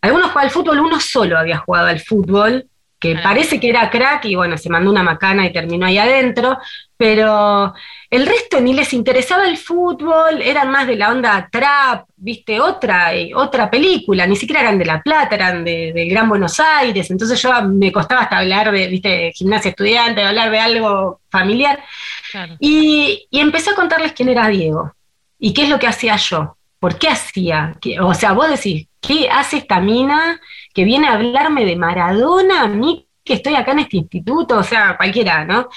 Algunos 0.00 0.28
jugaban 0.28 0.44
al 0.44 0.50
fútbol, 0.50 0.80
uno 0.80 1.00
solo 1.00 1.38
había 1.38 1.58
jugado 1.58 1.88
al 1.88 2.00
fútbol, 2.00 2.68
que 3.14 3.16
parece 3.22 3.60
que 3.60 3.68
era 3.68 3.90
crack 3.90 4.24
y 4.24 4.34
bueno, 4.34 4.56
se 4.58 4.70
mandó 4.70 4.90
una 4.90 5.02
macana 5.02 5.44
y 5.46 5.52
terminó 5.52 5.86
ahí 5.86 5.98
adentro, 5.98 6.58
pero 6.96 7.74
el 8.10 8.26
resto 8.26 8.60
ni 8.60 8.72
les 8.72 8.92
interesaba 8.92 9.46
el 9.46 9.56
fútbol, 9.58 10.40
eran 10.40 10.70
más 10.70 10.86
de 10.86 10.96
la 10.96 11.10
onda 11.10 11.48
trap, 11.50 12.06
viste, 12.16 12.60
otra, 12.60 13.14
eh, 13.14 13.32
otra 13.34 13.70
película, 13.70 14.26
ni 14.26 14.36
siquiera 14.36 14.60
eran 14.62 14.78
de 14.78 14.84
La 14.86 15.02
Plata, 15.02 15.34
eran 15.34 15.64
de, 15.64 15.92
del 15.92 16.08
Gran 16.08 16.28
Buenos 16.28 16.58
Aires, 16.60 17.10
entonces 17.10 17.40
yo 17.42 17.50
me 17.64 17.92
costaba 17.92 18.22
hasta 18.22 18.38
hablar 18.38 18.70
de, 18.72 18.86
viste, 18.86 19.32
gimnasia 19.34 19.70
estudiante, 19.70 20.22
hablar 20.22 20.50
de 20.50 20.58
algo 20.60 21.20
familiar, 21.30 21.82
Claro. 22.30 22.56
y, 22.58 23.26
y 23.30 23.40
empecé 23.40 23.70
a 23.70 23.74
contarles 23.74 24.12
quién 24.12 24.28
era 24.28 24.48
Diego 24.48 24.92
y 25.38 25.52
qué 25.52 25.64
es 25.64 25.68
lo 25.68 25.78
que 25.78 25.86
hacía 25.88 26.16
yo, 26.16 26.56
por 26.80 26.98
qué 26.98 27.08
hacía, 27.08 27.74
¿Qué- 27.80 28.00
o 28.00 28.14
sea, 28.14 28.32
vos 28.32 28.48
decís, 28.48 28.86
¿qué 29.00 29.28
hace 29.30 29.58
esta 29.58 29.80
mina 29.80 30.40
que 30.74 30.84
viene 30.84 31.08
a 31.08 31.14
hablarme 31.14 31.64
de 31.64 31.76
Maradona 31.76 32.62
a 32.62 32.68
mí 32.68 33.08
que 33.24 33.34
estoy 33.34 33.54
acá 33.54 33.72
en 33.72 33.78
este 33.80 33.96
instituto? 33.96 34.58
O 34.58 34.62
sea, 34.62 34.96
cualquiera, 34.96 35.44
¿no? 35.44 35.68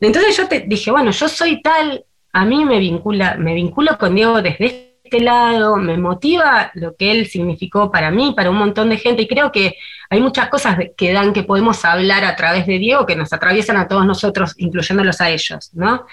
Entonces 0.00 0.36
yo 0.36 0.48
te 0.48 0.60
dije, 0.60 0.90
bueno, 0.90 1.10
yo 1.10 1.28
soy 1.28 1.60
tal, 1.60 2.04
a 2.32 2.44
mí 2.44 2.64
me 2.64 2.78
vincula, 2.78 3.34
me 3.36 3.52
vinculo 3.54 3.98
con 3.98 4.14
Diego 4.14 4.40
desde 4.40 4.94
este 5.04 5.20
lado, 5.20 5.76
me 5.76 5.98
motiva 5.98 6.70
lo 6.74 6.94
que 6.94 7.10
él 7.10 7.26
significó 7.26 7.90
para 7.90 8.10
mí, 8.10 8.32
para 8.36 8.50
un 8.50 8.56
montón 8.56 8.90
de 8.90 8.98
gente, 8.98 9.22
y 9.22 9.28
creo 9.28 9.50
que 9.50 9.74
hay 10.08 10.20
muchas 10.20 10.48
cosas 10.48 10.78
que 10.96 11.12
dan 11.12 11.32
que 11.32 11.42
podemos 11.42 11.84
hablar 11.84 12.24
a 12.24 12.36
través 12.36 12.66
de 12.66 12.78
Diego 12.78 13.06
que 13.06 13.16
nos 13.16 13.32
atraviesan 13.32 13.76
a 13.76 13.88
todos 13.88 14.06
nosotros, 14.06 14.54
incluyéndolos 14.56 15.20
a 15.20 15.30
ellos, 15.30 15.70
¿no? 15.74 16.06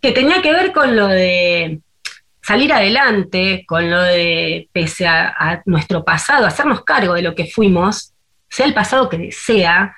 Que 0.00 0.12
tenía 0.12 0.42
que 0.42 0.52
ver 0.52 0.72
con 0.72 0.94
lo 0.94 1.06
de 1.08 1.80
salir 2.46 2.72
adelante, 2.72 3.64
con 3.66 3.90
lo 3.90 4.00
de, 4.02 4.68
pese 4.72 5.06
a, 5.06 5.62
nuestro 5.66 6.04
pasado, 6.04 6.46
hacernos 6.46 6.84
cargo 6.84 7.14
de 7.14 7.22
lo 7.22 7.34
que 7.34 7.46
fuimos, 7.46 8.12
sea 8.48 8.66
el 8.66 8.74
pasado 8.74 9.08
que 9.08 9.32
sea, 9.32 9.96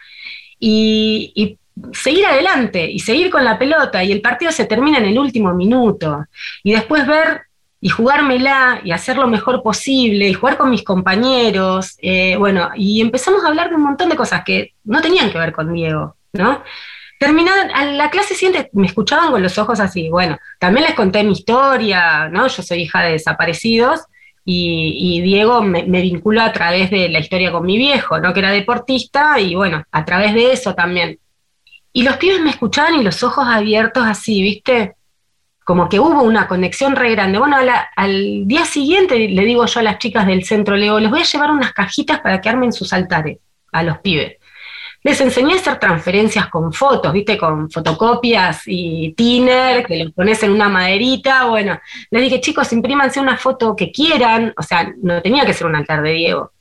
y, 0.59 1.31
y 1.35 1.59
seguir 1.93 2.25
adelante 2.27 2.91
y 2.91 3.01
seguir 3.01 3.31
con 3.31 3.45
la 3.45 3.59
pelota 3.59 4.03
y 4.03 4.13
el 4.13 4.23
partido 4.23 4.51
se 4.51 4.65
termina 4.65 4.99
en 4.99 5.05
el 5.05 5.19
último 5.19 5.55
minuto 5.55 6.25
y 6.65 6.73
después 6.73 7.07
ver 7.07 7.43
y 7.81 7.91
jugármela 7.91 8.81
y 8.83 8.91
hacer 8.91 9.17
lo 9.17 9.29
mejor 9.29 9.63
posible 9.63 10.29
y 10.29 10.35
jugar 10.35 10.57
con 10.57 10.71
mis 10.71 10.83
compañeros, 10.83 11.97
eh, 12.01 12.35
bueno, 12.37 12.71
y 12.75 13.01
empezamos 13.01 13.45
a 13.45 13.49
hablar 13.49 13.69
de 13.69 13.77
un 13.77 13.83
montón 13.83 14.09
de 14.09 14.17
cosas 14.17 14.43
que 14.45 14.73
no 14.85 15.01
tenían 15.01 15.31
que 15.31 15.39
ver 15.39 15.53
con 15.53 15.73
Diego, 15.73 16.17
¿no? 16.33 16.65
Terminaron, 17.19 17.71
a 17.73 17.85
la 17.85 18.11
clase 18.11 18.35
siguiente 18.35 18.71
me 18.73 18.87
escuchaban 18.87 19.33
con 19.33 19.43
los 19.43 19.59
ojos 19.59 19.81
así, 19.81 20.09
bueno, 20.09 20.39
también 20.61 20.87
les 20.87 20.95
conté 20.95 21.25
mi 21.25 21.33
historia, 21.33 22.29
¿no? 22.29 22.47
Yo 22.47 22.63
soy 22.63 22.83
hija 22.83 23.03
de 23.03 23.13
desaparecidos 23.13 24.03
y, 24.51 25.21
Diego 25.21 25.61
me, 25.61 25.83
vinculó 25.83 26.41
a 26.41 26.53
través 26.53 26.91
de 26.91 27.11
la 27.11 27.19
historia 27.19 27.53
con 27.53 27.67
mi 27.67 27.77
viejo, 27.77 28.19
¿no? 28.19 28.33
Que 28.33 28.41
era 28.41 28.51
deportista 28.51 29.39
y 29.39 29.55
bueno, 29.55 29.85
a 29.93 30.05
través 30.07 30.33
de 30.33 30.53
eso 30.53 30.75
también. 30.75 31.19
Y 31.93 32.03
los 32.03 32.17
pibes 32.17 32.41
me 32.41 32.51
escuchaban 32.51 32.95
y 32.95 33.03
los 33.03 33.23
ojos 33.23 33.47
abiertos 33.47 34.05
así, 34.07 34.41
¿viste? 34.41 34.95
Como 35.65 35.89
que 35.91 36.01
hubo 36.01 36.23
una 36.23 36.49
conexión 36.49 36.97
re 36.97 37.11
grande. 37.11 37.39
Bueno, 37.39 37.59
al 37.97 38.47
día 38.47 38.65
siguiente 38.65 39.19
le 39.29 39.45
digo 39.45 39.67
yo 39.67 39.81
a 39.81 39.83
las 39.83 39.99
chicas 39.99 40.27
del 40.27 40.45
centro, 40.45 40.77
le 40.77 40.85
digo, 40.85 40.99
les 40.99 41.11
voy 41.11 41.21
a 41.21 41.25
llevar 41.25 41.51
unas 41.51 41.75
cajitas 41.75 42.21
para 42.21 42.41
que 42.41 42.49
armen 42.49 42.73
sus 42.73 42.95
altares 42.95 43.39
a 43.73 43.83
los 43.83 43.99
pibes. 43.99 44.38
Les 45.03 45.21
enseñé 45.21 45.55
a 45.55 45.57
hacer 45.57 45.79
transferencias 45.79 46.49
con 46.49 46.73
fotos, 46.73 47.13
¿viste? 47.13 47.39
Con 47.39 47.71
fotocopias 47.71 48.63
y 48.67 49.13
tiner, 49.17 49.87
que 49.87 49.97
los 50.05 50.13
pones 50.13 50.43
en 50.43 50.51
una 50.51 50.69
maderita. 50.69 51.45
Bueno, 51.47 51.79
les 52.11 52.23
dije, 52.23 52.41
chicos, 52.41 52.73
imprímanse 52.73 53.21
una 53.21 53.37
foto 53.37 53.77
que 53.77 53.93
quieran. 53.93 54.53
O 54.57 54.63
sea, 54.63 54.93
no 55.03 55.23
tenía 55.23 55.47
que 55.47 55.55
ser 55.55 55.67
un 55.69 55.77
altar 55.77 56.03
de 56.03 56.11
Diego. 56.13 56.53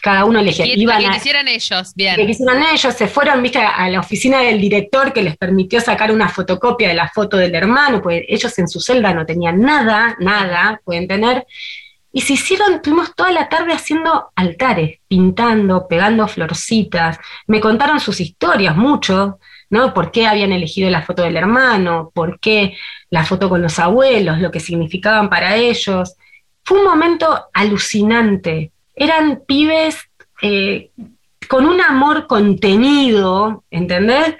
Cada 0.00 0.26
uno 0.26 0.38
elegía. 0.38 0.64
Que, 0.64 0.74
Iban 0.74 1.00
que 1.00 1.06
a- 1.06 1.10
quisieran 1.12 1.48
ellos, 1.48 1.92
que 1.96 2.04
bien. 2.04 2.26
quisieron 2.26 2.62
ellos, 2.62 2.94
se 2.94 3.08
fueron, 3.08 3.42
viste, 3.42 3.58
a 3.58 3.88
la 3.88 3.98
oficina 3.98 4.42
del 4.42 4.60
director 4.60 5.12
que 5.12 5.22
les 5.22 5.36
permitió 5.36 5.80
sacar 5.80 6.12
una 6.12 6.28
fotocopia 6.28 6.86
de 6.88 6.94
la 6.94 7.08
foto 7.08 7.36
del 7.36 7.52
hermano, 7.54 8.00
pues 8.00 8.22
ellos 8.28 8.56
en 8.60 8.68
su 8.68 8.80
celda 8.80 9.12
no 9.12 9.26
tenían 9.26 9.60
nada, 9.60 10.14
nada, 10.20 10.80
pueden 10.84 11.08
tener. 11.08 11.44
Y 12.12 12.22
se 12.22 12.34
hicieron, 12.34 12.80
tuvimos 12.82 13.14
toda 13.14 13.32
la 13.32 13.48
tarde 13.48 13.72
haciendo 13.72 14.30
altares, 14.34 14.98
pintando, 15.08 15.86
pegando 15.88 16.26
florcitas. 16.26 17.18
Me 17.46 17.60
contaron 17.60 18.00
sus 18.00 18.20
historias 18.20 18.76
mucho, 18.76 19.38
¿no? 19.70 19.92
Por 19.92 20.10
qué 20.10 20.26
habían 20.26 20.52
elegido 20.52 20.88
la 20.90 21.02
foto 21.02 21.22
del 21.22 21.36
hermano, 21.36 22.10
por 22.14 22.40
qué 22.40 22.76
la 23.10 23.24
foto 23.24 23.48
con 23.48 23.60
los 23.62 23.78
abuelos, 23.78 24.38
lo 24.38 24.50
que 24.50 24.60
significaban 24.60 25.28
para 25.28 25.56
ellos. 25.56 26.16
Fue 26.64 26.78
un 26.78 26.84
momento 26.84 27.46
alucinante. 27.52 28.72
Eran 28.94 29.42
pibes 29.46 29.98
eh, 30.42 30.90
con 31.48 31.66
un 31.66 31.80
amor 31.80 32.26
contenido, 32.26 33.64
¿entendés? 33.70 34.36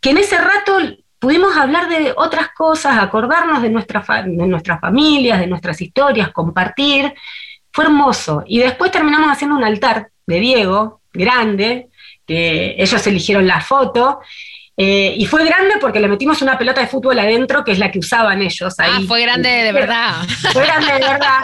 Que 0.00 0.10
en 0.10 0.18
ese 0.18 0.38
rato 0.38 0.78
pudimos 1.22 1.56
hablar 1.56 1.88
de 1.88 2.12
otras 2.16 2.48
cosas, 2.48 2.98
acordarnos 2.98 3.62
de, 3.62 3.70
nuestra 3.70 4.04
de 4.24 4.46
nuestras 4.48 4.80
familias, 4.80 5.38
de 5.38 5.46
nuestras 5.46 5.80
historias, 5.80 6.32
compartir. 6.32 7.14
Fue 7.72 7.84
hermoso. 7.84 8.42
Y 8.44 8.58
después 8.58 8.90
terminamos 8.90 9.30
haciendo 9.30 9.56
un 9.56 9.62
altar 9.62 10.10
de 10.26 10.40
Diego, 10.40 11.00
grande, 11.12 11.90
que 12.26 12.74
ellos 12.76 13.06
eligieron 13.06 13.46
la 13.46 13.60
foto. 13.60 14.18
Eh, 14.76 15.14
y 15.18 15.26
fue 15.26 15.44
grande 15.44 15.74
porque 15.80 16.00
le 16.00 16.08
metimos 16.08 16.40
una 16.42 16.56
pelota 16.56 16.80
de 16.80 16.86
fútbol 16.86 17.18
adentro, 17.18 17.62
que 17.64 17.72
es 17.72 17.78
la 17.78 17.90
que 17.90 17.98
usaban 17.98 18.40
ellos 18.40 18.74
ahí. 18.80 18.90
Ah, 18.94 19.00
fue 19.06 19.20
grande 19.22 19.48
de 19.48 19.72
verdad. 19.72 20.14
Fue 20.52 20.64
grande 20.64 20.92
de 20.94 20.98
verdad, 21.00 21.40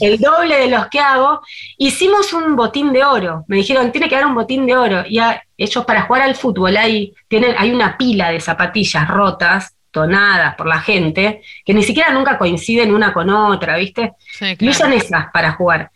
el 0.00 0.18
doble 0.20 0.56
de 0.58 0.68
los 0.68 0.86
que 0.86 1.00
hago. 1.00 1.40
Hicimos 1.78 2.32
un 2.32 2.54
botín 2.56 2.92
de 2.92 3.04
oro. 3.04 3.44
Me 3.48 3.56
dijeron, 3.56 3.90
tiene 3.90 4.08
que 4.08 4.14
haber 4.14 4.26
un 4.26 4.34
botín 4.34 4.64
de 4.66 4.76
oro. 4.76 5.04
Y 5.08 5.18
a- 5.18 5.42
ellos 5.56 5.84
para 5.84 6.02
jugar 6.02 6.22
al 6.22 6.34
fútbol 6.34 6.76
hay, 6.76 7.14
tienen, 7.28 7.54
hay 7.58 7.70
una 7.72 7.96
pila 7.96 8.30
de 8.30 8.40
zapatillas 8.40 9.06
rotas, 9.08 9.74
donadas 9.92 10.54
por 10.56 10.66
la 10.66 10.80
gente, 10.80 11.42
que 11.64 11.74
ni 11.74 11.82
siquiera 11.82 12.10
nunca 12.12 12.38
coinciden 12.38 12.94
una 12.94 13.12
con 13.12 13.28
otra, 13.30 13.76
¿viste? 13.76 14.12
Sí, 14.32 14.56
Y 14.58 14.68
usan 14.70 14.92
esas 14.92 15.26
para 15.32 15.52
jugar. 15.52 15.90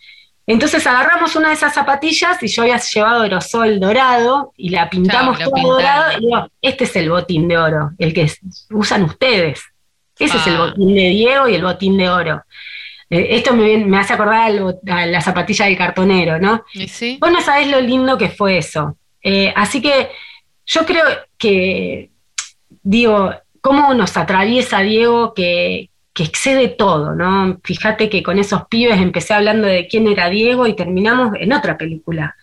Entonces 0.46 0.86
agarramos 0.86 1.34
una 1.34 1.48
de 1.48 1.54
esas 1.54 1.74
zapatillas 1.74 2.40
y 2.42 2.46
yo 2.48 2.62
había 2.62 2.78
llevado 2.78 3.22
aerosol 3.22 3.80
dorado 3.80 4.52
y 4.56 4.68
la 4.68 4.88
pintamos 4.88 5.38
todo 5.38 5.52
pintaron. 5.52 5.76
dorado 5.76 6.18
y 6.18 6.20
digo, 6.20 6.48
este 6.62 6.84
es 6.84 6.94
el 6.96 7.10
botín 7.10 7.48
de 7.48 7.58
oro, 7.58 7.90
el 7.98 8.14
que 8.14 8.30
usan 8.70 9.02
ustedes. 9.04 9.60
Ese 10.18 10.36
es 10.36 10.46
el 10.46 10.54
Ah. 10.56 10.66
botín 10.66 10.94
de 10.94 11.08
Diego 11.10 11.48
y 11.48 11.54
el 11.56 11.62
botín 11.62 11.96
de 11.98 12.08
oro. 12.08 12.42
Eh, 13.10 13.26
esto 13.30 13.54
me, 13.54 13.98
hace 13.98 14.12
acordar 14.14 14.50
a 14.88 15.06
la 15.06 15.20
zapatilla 15.20 15.66
del 15.66 15.76
cartonero, 15.76 16.38
¿no? 16.38 16.64
¿Y 16.74 16.88
sí? 16.88 17.18
Vos 17.20 17.30
no 17.30 17.40
sabés 17.40 17.68
lo 17.68 17.80
lindo 17.80 18.16
que 18.16 18.28
fue 18.28 18.58
eso. 18.58 18.96
Eh, 19.22 19.52
así 19.56 19.82
que 19.82 20.10
yo 20.64 20.86
creo 20.86 21.04
que, 21.36 22.10
digo, 22.82 23.32
cómo 23.60 23.94
nos 23.94 24.16
atraviesa 24.16 24.80
Diego 24.80 25.34
que, 25.34 25.90
que 26.16 26.22
excede 26.22 26.68
todo, 26.68 27.14
¿no? 27.14 27.60
Fíjate 27.62 28.08
que 28.08 28.22
con 28.22 28.38
esos 28.38 28.62
pibes 28.70 28.98
empecé 28.98 29.34
hablando 29.34 29.68
de 29.68 29.86
quién 29.86 30.08
era 30.08 30.30
Diego 30.30 30.66
y 30.66 30.74
terminamos 30.74 31.32
en 31.38 31.52
otra 31.52 31.76
película. 31.76 32.34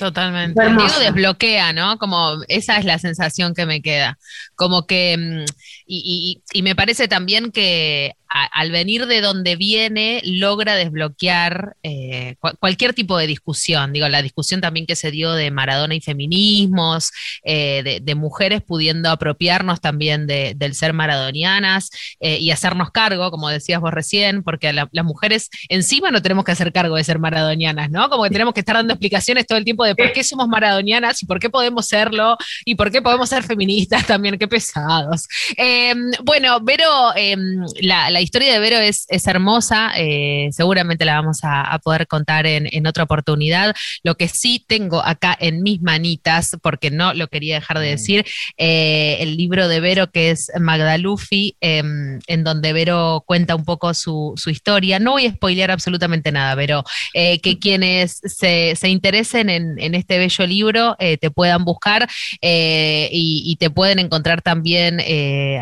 Totalmente. 0.00 0.60
Diego 0.60 0.98
desbloquea, 0.98 1.72
¿no? 1.72 1.96
Como 1.98 2.42
esa 2.48 2.78
es 2.78 2.84
la 2.84 2.98
sensación 2.98 3.54
que 3.54 3.66
me 3.66 3.82
queda. 3.82 4.18
Como 4.56 4.84
que, 4.84 5.16
mm, 5.16 5.44
y, 5.92 6.40
y- 6.52 6.58
y 6.58 6.62
me 6.62 6.74
parece 6.76 7.08
también 7.08 7.50
que 7.50 8.12
a- 8.32 8.44
al 8.44 8.70
venir 8.70 9.06
de 9.06 9.20
donde 9.20 9.56
viene, 9.56 10.22
logra 10.24 10.76
desbloquear 10.76 11.74
eh, 11.82 12.36
cua- 12.40 12.56
cualquier 12.60 12.94
tipo 12.94 13.18
de 13.18 13.26
discusión. 13.26 13.92
Digo, 13.92 14.06
la 14.08 14.22
discusión 14.22 14.60
también 14.60 14.86
que 14.86 14.94
se 14.94 15.10
dio 15.10 15.32
de 15.32 15.50
Maradona 15.50 15.96
y 15.96 16.00
feminismos, 16.00 17.10
eh, 17.42 17.82
de, 17.82 18.00
de 18.00 18.14
mujeres 18.14 18.62
pudiendo 18.62 19.10
apropiarnos 19.10 19.80
también 19.80 20.28
de- 20.28 20.54
del 20.56 20.74
ser 20.74 20.92
maradonianas 20.92 21.90
eh, 22.20 22.38
y 22.38 22.52
hacernos 22.52 22.92
cargo, 22.92 23.30
como 23.32 23.48
decías 23.48 23.80
vos 23.80 23.92
recién, 23.92 24.44
porque 24.44 24.72
la- 24.72 24.88
las 24.92 25.04
mujeres 25.04 25.50
encima 25.68 26.12
no 26.12 26.22
tenemos 26.22 26.44
que 26.44 26.52
hacer 26.52 26.72
cargo 26.72 26.94
de 26.96 27.02
ser 27.04 27.18
maradonianas, 27.18 27.90
¿no? 27.90 28.08
Como 28.10 28.22
que 28.24 28.30
tenemos 28.30 28.54
que 28.54 28.60
estar 28.60 28.76
dando 28.76 28.92
explicaciones 28.94 29.44
todo 29.46 29.58
el 29.58 29.64
tiempo 29.64 29.84
de 29.84 29.96
por 29.96 30.12
qué 30.12 30.22
somos 30.22 30.46
maradonianas 30.46 31.20
y 31.22 31.26
por 31.26 31.40
qué 31.40 31.50
podemos 31.50 31.86
serlo 31.86 32.36
y 32.64 32.76
por 32.76 32.92
qué 32.92 33.02
podemos 33.02 33.28
ser 33.28 33.42
feministas 33.42 34.06
también, 34.06 34.38
qué 34.38 34.46
pesados. 34.46 35.26
Eh, 35.56 35.79
Eh, 35.80 35.94
bueno, 36.24 36.60
Vero, 36.60 37.14
eh, 37.16 37.36
la, 37.80 38.10
la 38.10 38.20
historia 38.20 38.52
de 38.52 38.58
Vero 38.58 38.76
es, 38.76 39.06
es 39.08 39.26
hermosa, 39.26 39.92
eh, 39.96 40.48
seguramente 40.52 41.04
la 41.04 41.14
vamos 41.14 41.42
a, 41.42 41.62
a 41.62 41.78
poder 41.78 42.06
contar 42.06 42.46
en, 42.46 42.68
en 42.70 42.86
otra 42.86 43.04
oportunidad. 43.04 43.74
Lo 44.02 44.16
que 44.16 44.28
sí 44.28 44.62
tengo 44.66 45.02
acá 45.04 45.36
en 45.40 45.62
mis 45.62 45.80
manitas, 45.80 46.56
porque 46.62 46.90
no 46.90 47.14
lo 47.14 47.28
quería 47.28 47.54
dejar 47.54 47.78
de 47.78 47.88
decir, 47.88 48.26
eh, 48.58 49.16
el 49.20 49.36
libro 49.36 49.68
de 49.68 49.80
Vero 49.80 50.10
que 50.10 50.30
es 50.30 50.50
Magdalufi, 50.58 51.56
eh, 51.60 51.82
en 52.26 52.44
donde 52.44 52.72
Vero 52.72 53.24
cuenta 53.26 53.54
un 53.54 53.64
poco 53.64 53.94
su, 53.94 54.34
su 54.36 54.50
historia. 54.50 54.98
No 54.98 55.12
voy 55.12 55.26
a 55.26 55.32
spoilear 55.32 55.70
absolutamente 55.70 56.30
nada, 56.30 56.54
pero 56.56 56.84
eh, 57.14 57.40
que 57.40 57.58
quienes 57.58 58.20
se, 58.22 58.76
se 58.76 58.88
interesen 58.88 59.48
en, 59.48 59.78
en 59.78 59.94
este 59.94 60.18
bello 60.18 60.46
libro 60.46 60.96
te 60.98 61.30
puedan 61.30 61.64
buscar 61.64 62.08
y, 62.42 63.42
y 63.46 63.56
te 63.56 63.70
pueden 63.70 63.98
encontrar 63.98 64.42
también 64.42 65.00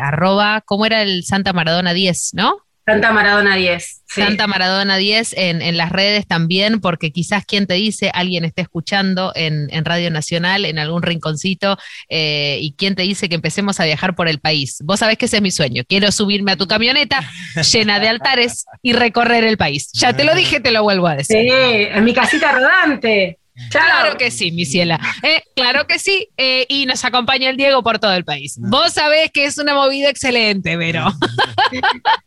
arroba, 0.09 0.61
¿cómo 0.65 0.85
era 0.85 1.01
el 1.01 1.23
Santa 1.23 1.53
Maradona 1.53 1.93
10, 1.93 2.31
no? 2.33 2.57
Santa 2.85 3.11
Maradona 3.11 3.55
10. 3.55 3.83
sí. 4.07 4.21
Santa 4.21 4.47
Maradona 4.47 4.97
10 4.97 5.33
en, 5.37 5.61
en 5.61 5.77
las 5.77 5.91
redes 5.91 6.25
también, 6.25 6.81
porque 6.81 7.11
quizás 7.11 7.45
quien 7.45 7.67
te 7.67 7.75
dice, 7.75 8.09
alguien 8.13 8.45
esté 8.45 8.63
escuchando 8.63 9.31
en, 9.35 9.67
en 9.71 9.85
Radio 9.85 10.09
Nacional, 10.09 10.65
en 10.65 10.79
algún 10.79 11.03
rinconcito, 11.03 11.77
eh, 12.09 12.57
y 12.61 12.73
quien 12.73 12.95
te 12.95 13.03
dice 13.03 13.29
que 13.29 13.35
empecemos 13.35 13.79
a 13.79 13.85
viajar 13.85 14.15
por 14.15 14.27
el 14.27 14.39
país. 14.39 14.79
Vos 14.83 14.99
sabés 14.99 15.19
que 15.19 15.25
ese 15.25 15.37
es 15.37 15.43
mi 15.43 15.51
sueño. 15.51 15.83
Quiero 15.87 16.11
subirme 16.11 16.53
a 16.53 16.57
tu 16.57 16.67
camioneta 16.67 17.21
llena 17.71 17.99
de 17.99 18.09
altares 18.09 18.65
y 18.81 18.93
recorrer 18.93 19.43
el 19.43 19.57
país. 19.57 19.91
Ya 19.93 20.13
te 20.13 20.23
lo 20.23 20.33
dije, 20.33 20.59
te 20.59 20.71
lo 20.71 20.81
vuelvo 20.81 21.07
a 21.07 21.15
decir. 21.15 21.37
Sí, 21.41 21.49
en 21.51 22.03
mi 22.03 22.13
casita 22.13 22.51
rodante. 22.51 23.38
Chao. 23.69 23.81
Claro 23.85 24.17
que 24.17 24.31
sí, 24.31 24.51
mi 24.51 24.65
ciela. 24.65 24.99
Eh, 25.23 25.43
claro 25.55 25.85
que 25.87 25.99
sí. 25.99 26.27
eh, 26.37 26.65
y 26.69 26.85
nos 26.85 27.03
acompaña 27.05 27.49
el 27.49 27.57
Diego 27.57 27.83
por 27.83 27.99
todo 27.99 28.13
el 28.13 28.25
país. 28.25 28.55
Vos 28.59 28.93
sabés 28.93 29.31
que 29.31 29.45
es 29.45 29.57
una 29.57 29.73
movida 29.75 30.09
excelente, 30.09 30.75
Vero. 30.77 31.05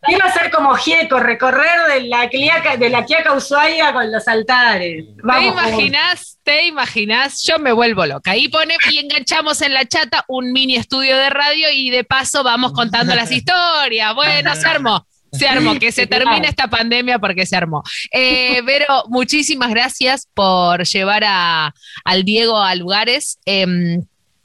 Quiero 0.03 0.25
ser 0.35 0.51
como 0.51 0.75
Gieco, 0.75 1.19
recorrer 1.19 1.93
de 1.95 2.03
la 2.09 2.29
Quiaca, 2.29 2.77
de 2.77 2.89
la 2.91 3.05
Quiaca 3.05 3.33
Ushuaia 3.33 3.93
con 3.93 4.11
los 4.13 4.27
altares. 4.29 5.05
¿Te 5.17 5.47
imaginás? 5.47 6.39
¿Te 6.43 6.67
imaginás? 6.67 7.43
Yo 7.43 7.59
me 7.59 7.73
vuelvo 7.73 8.05
loca. 8.07 8.33
Ahí 8.33 8.49
pone 8.49 8.75
y 8.91 8.99
enganchamos 8.99 9.63
en 9.63 9.75
la 9.75 9.87
chata 9.87 10.25
un 10.29 10.53
mini 10.53 10.77
estudio 10.77 11.17
de 11.17 11.31
radio 11.31 11.71
y 11.73 11.91
de 11.91 12.05
paso 12.05 12.43
vamos 12.43 12.73
contando 12.73 13.15
las 13.15 13.31
historias. 13.33 14.15
Bueno, 14.15 14.55
se 14.57 14.67
armó. 14.67 15.07
Se 15.33 15.49
armó, 15.49 15.79
que 15.79 15.93
se 15.93 16.07
termine 16.07 16.47
esta 16.47 16.69
pandemia 16.69 17.19
porque 17.19 17.47
se 17.47 17.57
armó. 17.57 17.83
Eh, 18.13 18.61
Vero, 18.67 19.05
muchísimas 19.09 19.71
gracias 19.71 20.29
por 20.35 20.85
llevar 20.85 21.25
a, 21.25 21.75
al 22.05 22.25
Diego 22.25 22.59
a 22.59 22.75
lugares. 22.75 23.39
em, 23.47 24.03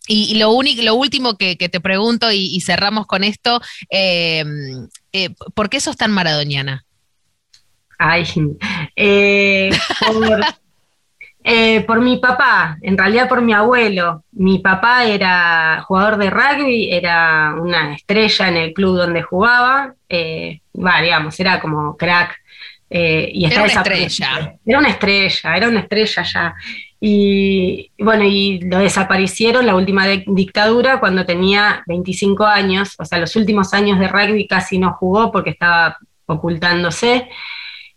y, 0.07 0.31
y 0.31 0.35
lo, 0.39 0.51
único, 0.51 0.81
lo 0.83 0.95
último 0.95 1.37
que, 1.37 1.57
que 1.57 1.67
te 1.67 1.81
pregunto 1.81 2.31
y, 2.31 2.55
y 2.55 2.61
cerramos 2.61 3.05
con 3.07 3.25
esto, 3.25 3.61
em, 3.89 4.87
eh, 5.11 5.31
¿por 5.53 5.69
qué 5.69 5.81
sos 5.81 5.97
tan 5.97 6.11
maradoniana? 6.11 6.85
Ay, 7.99 8.23
eh, 8.95 9.69
por, 10.05 10.45
eh, 11.49 11.81
por 11.87 12.01
mi 12.01 12.17
papá, 12.17 12.77
en 12.81 12.97
realidad 12.97 13.29
por 13.29 13.41
mi 13.41 13.53
abuelo. 13.53 14.23
Mi 14.33 14.59
papá 14.59 15.05
era 15.05 15.81
jugador 15.87 16.17
de 16.17 16.29
rugby, 16.29 16.91
era 16.91 17.55
una 17.57 17.93
estrella 17.95 18.49
en 18.49 18.57
el 18.57 18.73
club 18.73 18.97
donde 18.97 19.21
jugaba, 19.21 19.93
eh, 20.09 20.59
digamos, 20.73 21.39
era 21.39 21.59
como 21.61 21.95
crack. 21.95 22.35
eh, 22.89 23.29
y 23.33 23.45
Era 23.45 23.55
una 23.55 23.63
desaparecido. 23.63 24.07
estrella. 24.07 24.55
Era 24.65 24.79
una 24.79 24.89
estrella, 24.89 25.57
era 25.57 25.67
una 25.69 25.79
estrella 25.81 26.23
ya. 26.23 26.55
Y 27.01 27.91
bueno, 27.99 28.23
y 28.23 28.59
lo 28.61 28.79
desaparecieron 28.79 29.65
la 29.65 29.75
última 29.75 30.07
de- 30.07 30.23
dictadura 30.27 30.99
cuando 30.99 31.25
tenía 31.25 31.83
25 31.85 32.45
años, 32.45 32.95
o 32.97 33.05
sea, 33.05 33.19
los 33.19 33.35
últimos 33.35 33.73
años 33.73 33.99
de 33.99 34.07
rugby 34.07 34.47
casi 34.47 34.79
no 34.79 34.93
jugó 34.93 35.31
porque 35.31 35.49
estaba 35.51 35.97
ocultándose. 36.27 37.27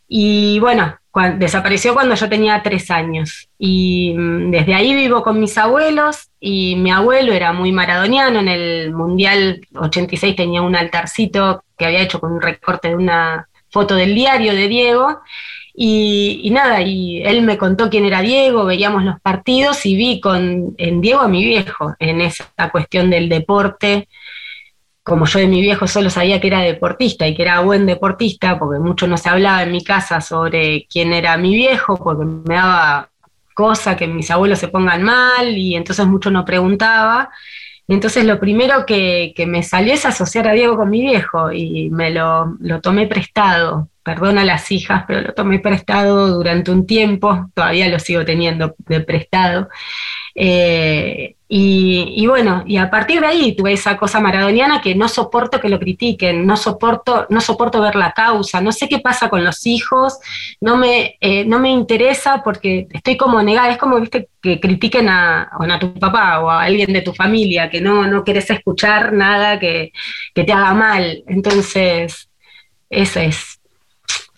Y 0.09 0.59
bueno, 0.61 0.97
desapareció 1.39 1.95
cuando 1.95 2.15
yo 2.15 2.29
tenía 2.29 2.63
tres 2.63 2.91
años. 2.91 3.49
Y 3.59 4.15
mm, 4.17 4.51
desde 4.51 4.75
ahí 4.75 4.95
vivo 4.95 5.23
con 5.23 5.41
mis 5.41 5.57
abuelos 5.59 6.31
y 6.39 6.77
mi 6.77 6.91
abuelo 6.91 7.33
era 7.33 7.53
muy 7.53 7.73
maradoniano. 7.73 8.41
En 8.41 8.49
el 8.49 8.93
Mundial 8.93 9.61
86 9.75 10.37
tenía 10.37 10.63
un 10.63 10.77
altarcito 10.77 11.65
que 11.77 11.87
había 11.87 12.01
hecho 12.03 12.21
con 12.21 12.33
un 12.33 12.41
recorte 12.41 12.89
de 12.89 12.97
una 12.97 13.49
foto 13.71 13.95
del 13.95 14.15
diario 14.15 14.55
de 14.55 14.69
Diego. 14.69 15.21
Y, 15.75 16.41
y 16.43 16.51
nada, 16.51 16.83
y 16.83 17.23
él 17.23 17.43
me 17.43 17.57
contó 17.57 17.89
quién 17.89 18.05
era 18.05 18.21
Diego, 18.21 18.67
veíamos 18.67 19.05
los 19.05 19.21
partidos 19.21 19.87
y 19.87 19.97
vi 19.97 20.21
con, 20.21 20.75
en 20.77 21.01
Diego 21.01 21.21
a 21.21 21.29
mi 21.29 21.45
viejo, 21.45 21.95
en 21.99 22.21
esa 22.21 22.51
cuestión 22.71 23.09
del 23.09 23.29
deporte, 23.29 24.09
como 25.03 25.27
yo 25.27 25.39
de 25.39 25.47
mi 25.49 25.61
viejo 25.61 25.87
solo 25.87 26.11
sabía 26.11 26.41
que 26.41 26.47
era 26.47 26.61
deportista 26.61 27.27
y 27.27 27.35
que 27.35 27.43
era 27.43 27.61
buen 27.61 27.87
deportista, 27.87 28.59
porque 28.59 28.79
mucho 28.79 29.07
no 29.07 29.17
se 29.17 29.29
hablaba 29.29 29.63
en 29.63 29.73
mi 29.73 29.85
casa 29.85 30.21
sobre 30.21 30.87
quién 30.89 31.13
era 31.13 31.37
mi 31.37 31.55
viejo, 31.55 31.97
porque 31.97 32.25
me 32.25 32.55
daba 32.55 33.11
cosa 33.55 33.97
que 33.97 34.07
mis 34.07 34.31
abuelos 34.31 34.59
se 34.59 34.69
pongan 34.69 35.03
mal 35.03 35.57
y 35.57 35.75
entonces 35.75 36.07
mucho 36.07 36.31
no 36.31 36.45
preguntaba. 36.47 37.29
Entonces 37.87 38.25
lo 38.25 38.41
primero 38.41 38.87
que, 38.87 39.35
que 39.37 39.47
me 39.47 39.63
salió 39.63 39.93
es 39.93 40.07
asociar 40.07 40.49
a 40.49 40.53
Diego 40.53 40.77
con 40.77 40.89
mi 40.89 41.03
viejo 41.03 41.53
y 41.53 41.91
me 41.91 42.11
lo, 42.11 42.57
lo 42.61 42.81
tomé 42.81 43.07
prestado. 43.07 43.90
Perdona 44.03 44.45
las 44.45 44.71
hijas, 44.73 45.05
pero 45.07 45.21
lo 45.21 45.35
tomé 45.35 45.59
prestado 45.59 46.29
durante 46.29 46.71
un 46.71 46.87
tiempo, 46.87 47.51
todavía 47.55 47.89
lo 47.89 47.99
sigo 47.99 48.25
teniendo 48.25 48.75
de 48.79 49.01
prestado. 49.01 49.69
Eh, 50.35 51.37
y, 51.53 52.27
bueno, 52.29 52.63
y 52.65 52.77
a 52.77 52.89
partir 52.91 53.21
de 53.21 53.27
ahí 53.27 53.57
tuve 53.57 53.73
esa 53.73 53.97
cosa 53.97 54.21
maradoniana 54.21 54.81
que 54.81 54.95
no 54.95 55.09
soporto 55.09 55.61
que 55.61 55.69
lo 55.69 55.81
critiquen, 55.81 56.47
no 56.47 56.57
soporto, 56.57 57.27
no 57.29 57.41
soporto 57.41 57.81
ver 57.81 57.97
la 57.97 58.13
causa, 58.13 58.61
no 58.61 58.71
sé 58.71 58.89
qué 58.89 59.01
pasa 59.01 59.29
con 59.29 59.45
los 59.45 59.67
hijos, 59.67 60.19
no 60.61 60.77
me, 60.77 61.17
eh, 61.21 61.45
no 61.45 61.59
me 61.59 61.71
interesa 61.71 62.43
porque 62.45 62.87
estoy 62.93 63.17
como 63.17 63.43
negada, 63.43 63.73
es 63.73 63.79
como 63.79 63.99
viste 63.99 64.29
que 64.41 64.61
critiquen 64.61 65.09
a, 65.09 65.51
a 65.51 65.79
tu 65.81 65.93
papá 65.95 66.39
o 66.41 66.49
a 66.49 66.63
alguien 66.63 66.93
de 66.93 67.03
tu 67.03 67.13
familia, 67.13 67.69
que 67.69 67.81
no, 67.81 68.07
no 68.07 68.23
querés 68.23 68.49
escuchar 68.51 69.13
nada 69.13 69.59
que, 69.59 69.91
que 70.33 70.45
te 70.45 70.53
haga 70.53 70.73
mal. 70.75 71.25
Entonces, 71.27 72.31
eso 72.89 73.21
es. 73.21 73.60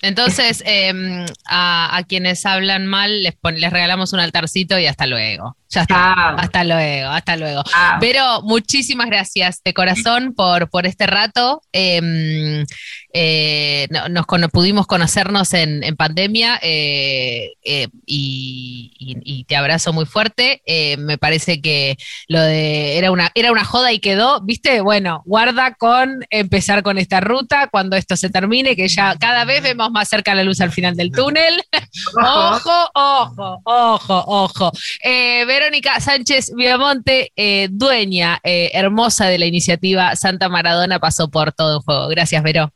Entonces, 0.03 0.63
em, 0.67 1.25
a, 1.47 1.97
a 1.97 2.03
quienes 2.05 2.45
hablan 2.45 2.87
mal 2.87 3.23
les, 3.23 3.35
pon- 3.37 3.59
les 3.59 3.73
regalamos 3.73 4.13
un 4.13 4.21
altarcito 4.21 4.79
y 4.79 4.87
hasta 4.87 5.07
luego. 5.07 5.57
Ya 5.71 5.83
está. 5.83 5.95
Hasta 6.39 6.65
luego, 6.65 7.09
hasta 7.11 7.37
luego. 7.37 7.63
Pero 8.01 8.43
muchísimas 8.43 9.07
gracias 9.07 9.63
de 9.65 9.73
corazón 9.73 10.35
por, 10.35 10.69
por 10.69 10.85
este 10.87 11.07
rato. 11.07 11.63
Em, 11.73 12.67
eh, 13.13 13.87
no- 13.91 14.09
nos 14.09 14.27
cono- 14.27 14.49
pudimos 14.49 14.87
conocernos 14.87 15.53
en, 15.55 15.83
en 15.85 15.97
pandemia 15.97 16.59
eh, 16.63 17.53
eh, 17.65 17.89
y, 18.07 18.93
y- 18.99 19.17
y 19.41 19.45
te 19.45 19.57
abrazo 19.57 19.93
muy 19.93 20.07
fuerte. 20.07 20.63
Me 20.99 21.19
parece 21.19 21.61
que 21.61 21.97
lo 22.29 22.41
de 22.41 22.97
era 22.99 23.11
una, 23.11 23.31
era 23.35 23.53
una 23.53 23.65
joda 23.65 23.93
y 23.93 23.99
quedó, 23.99 24.41
¿viste? 24.43 24.81
Bueno, 24.81 25.23
guarda 25.27 25.75
con 25.75 26.25
empezar 26.31 26.83
con 26.83 26.99
esta 26.99 27.21
ruta 27.21 27.69
cuando 27.71 27.97
esto 27.97 28.17
se 28.17 28.31
termine, 28.31 28.77
que 28.77 28.89
ya 28.89 29.17
cada 29.19 29.45
vez 29.45 29.63
vemos 29.63 29.91
más 29.91 30.09
cerca 30.09 30.35
la 30.35 30.45
luz 30.45 30.61
al 30.61 30.73
final 30.73 30.97
del 30.97 31.11
túnel. 31.13 31.63
Ojo, 32.17 32.91
ojo, 32.95 33.61
ojo, 33.65 34.25
ojo. 34.27 34.73
Verónica 35.05 36.01
Sánchez 36.01 36.53
Viamonte, 36.57 37.33
dueña 37.71 38.41
hermosa 38.43 39.27
de 39.27 39.39
la 39.39 39.47
iniciativa 39.47 40.15
Santa 40.17 40.49
Maradona, 40.49 40.99
pasó 40.99 41.31
por 41.31 41.53
todo 41.53 41.77
el 41.79 41.83
juego. 41.83 42.09
Gracias, 42.09 42.43
Vero. 42.43 42.73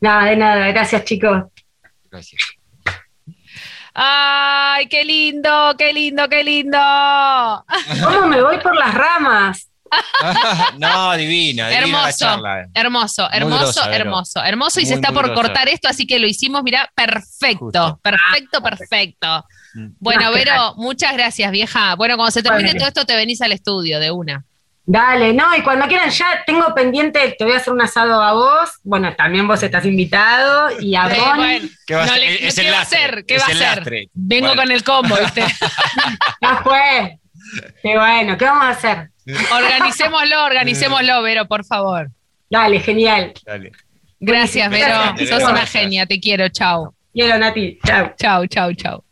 Nada, 0.00 0.24
de 0.30 0.36
nada, 0.36 0.66
gracias 0.68 1.04
chicos. 1.04 1.44
Gracias. 2.10 2.42
¡Ay, 3.94 4.86
qué 4.86 5.04
lindo, 5.04 5.74
qué 5.76 5.92
lindo, 5.92 6.28
qué 6.28 6.44
lindo! 6.44 6.78
¿Cómo 8.04 8.26
me 8.28 8.40
voy 8.40 8.58
por 8.58 8.76
las 8.76 8.94
ramas? 8.94 9.68
no, 10.78 11.16
divina, 11.16 11.68
divina 11.68 11.70
la 11.70 11.78
Hermoso, 11.78 12.18
charla. 12.18 12.60
eh. 12.60 12.66
hermoso, 12.74 13.28
hermoso, 13.32 13.90
hermoso, 13.90 14.44
hermoso. 14.44 14.80
Y 14.80 14.86
se 14.86 14.94
está 14.94 15.12
por 15.12 15.24
grosa. 15.26 15.34
cortar 15.42 15.68
esto, 15.68 15.88
así 15.88 16.06
que 16.06 16.18
lo 16.18 16.26
hicimos, 16.26 16.62
mira, 16.62 16.90
perfecto, 16.94 17.98
perfecto, 18.02 18.62
perfecto. 18.62 19.44
Mm. 19.74 19.86
Bueno, 19.98 20.30
Vero, 20.30 20.74
muchas 20.76 21.14
gracias, 21.14 21.50
vieja. 21.50 21.94
Bueno, 21.96 22.16
cuando 22.16 22.30
se 22.30 22.42
termine 22.42 22.74
todo 22.74 22.88
esto, 22.88 23.06
te 23.06 23.16
venís 23.16 23.40
al 23.40 23.52
estudio 23.52 23.98
de 23.98 24.10
una. 24.10 24.44
Dale, 24.90 25.34
no, 25.34 25.54
y 25.54 25.60
cuando 25.60 25.86
quieran 25.86 26.08
ya 26.08 26.42
tengo 26.46 26.74
pendiente, 26.74 27.36
te 27.38 27.44
voy 27.44 27.52
a 27.52 27.58
hacer 27.58 27.74
un 27.74 27.82
asado 27.82 28.22
a 28.22 28.32
vos, 28.32 28.70
bueno, 28.84 29.14
también 29.14 29.46
vos 29.46 29.62
estás 29.62 29.84
invitado, 29.84 30.80
y 30.80 30.94
a 30.94 31.08
Eh, 31.08 31.14
Ron, 31.18 31.36
bueno, 31.36 31.68
¿Qué 31.86 31.94
va 31.94 32.04
a 32.04 32.06
no 32.06 32.14
Es 32.14 32.54
¿qué 32.54 32.66
el 32.66 32.72
va 32.72 32.78
a 32.78 32.82
hacer? 32.82 33.24
¿Qué 33.26 33.36
va 33.36 33.44
a 33.44 33.48
hacer? 33.48 34.08
Vengo 34.14 34.46
Bueno. 34.46 34.62
con 34.62 34.72
el 34.72 34.82
combo, 34.82 35.14
¿viste? 35.20 35.44
ya 36.40 36.56
fue. 36.62 37.18
Qué 37.82 37.98
bueno, 37.98 38.38
¿qué 38.38 38.44
vamos 38.46 38.64
a 38.64 38.70
hacer? 38.70 39.10
organicémoslo, 39.52 40.44
organicémoslo, 40.46 41.20
Vero, 41.22 41.46
por 41.46 41.66
favor. 41.66 42.08
Dale, 42.48 42.80
genial. 42.80 43.34
Dale. 43.44 43.72
Gracias, 44.20 44.70
Vero. 44.70 44.86
Gracias, 44.86 45.28
Sos 45.28 45.42
una 45.50 45.66
genia, 45.66 46.06
te 46.06 46.18
quiero. 46.18 46.48
Chau. 46.48 46.94
Quiero, 47.12 47.36
Nati. 47.38 47.78
Chao. 47.84 48.14
Chau, 48.18 48.46
chau, 48.46 48.72
chau. 48.72 49.04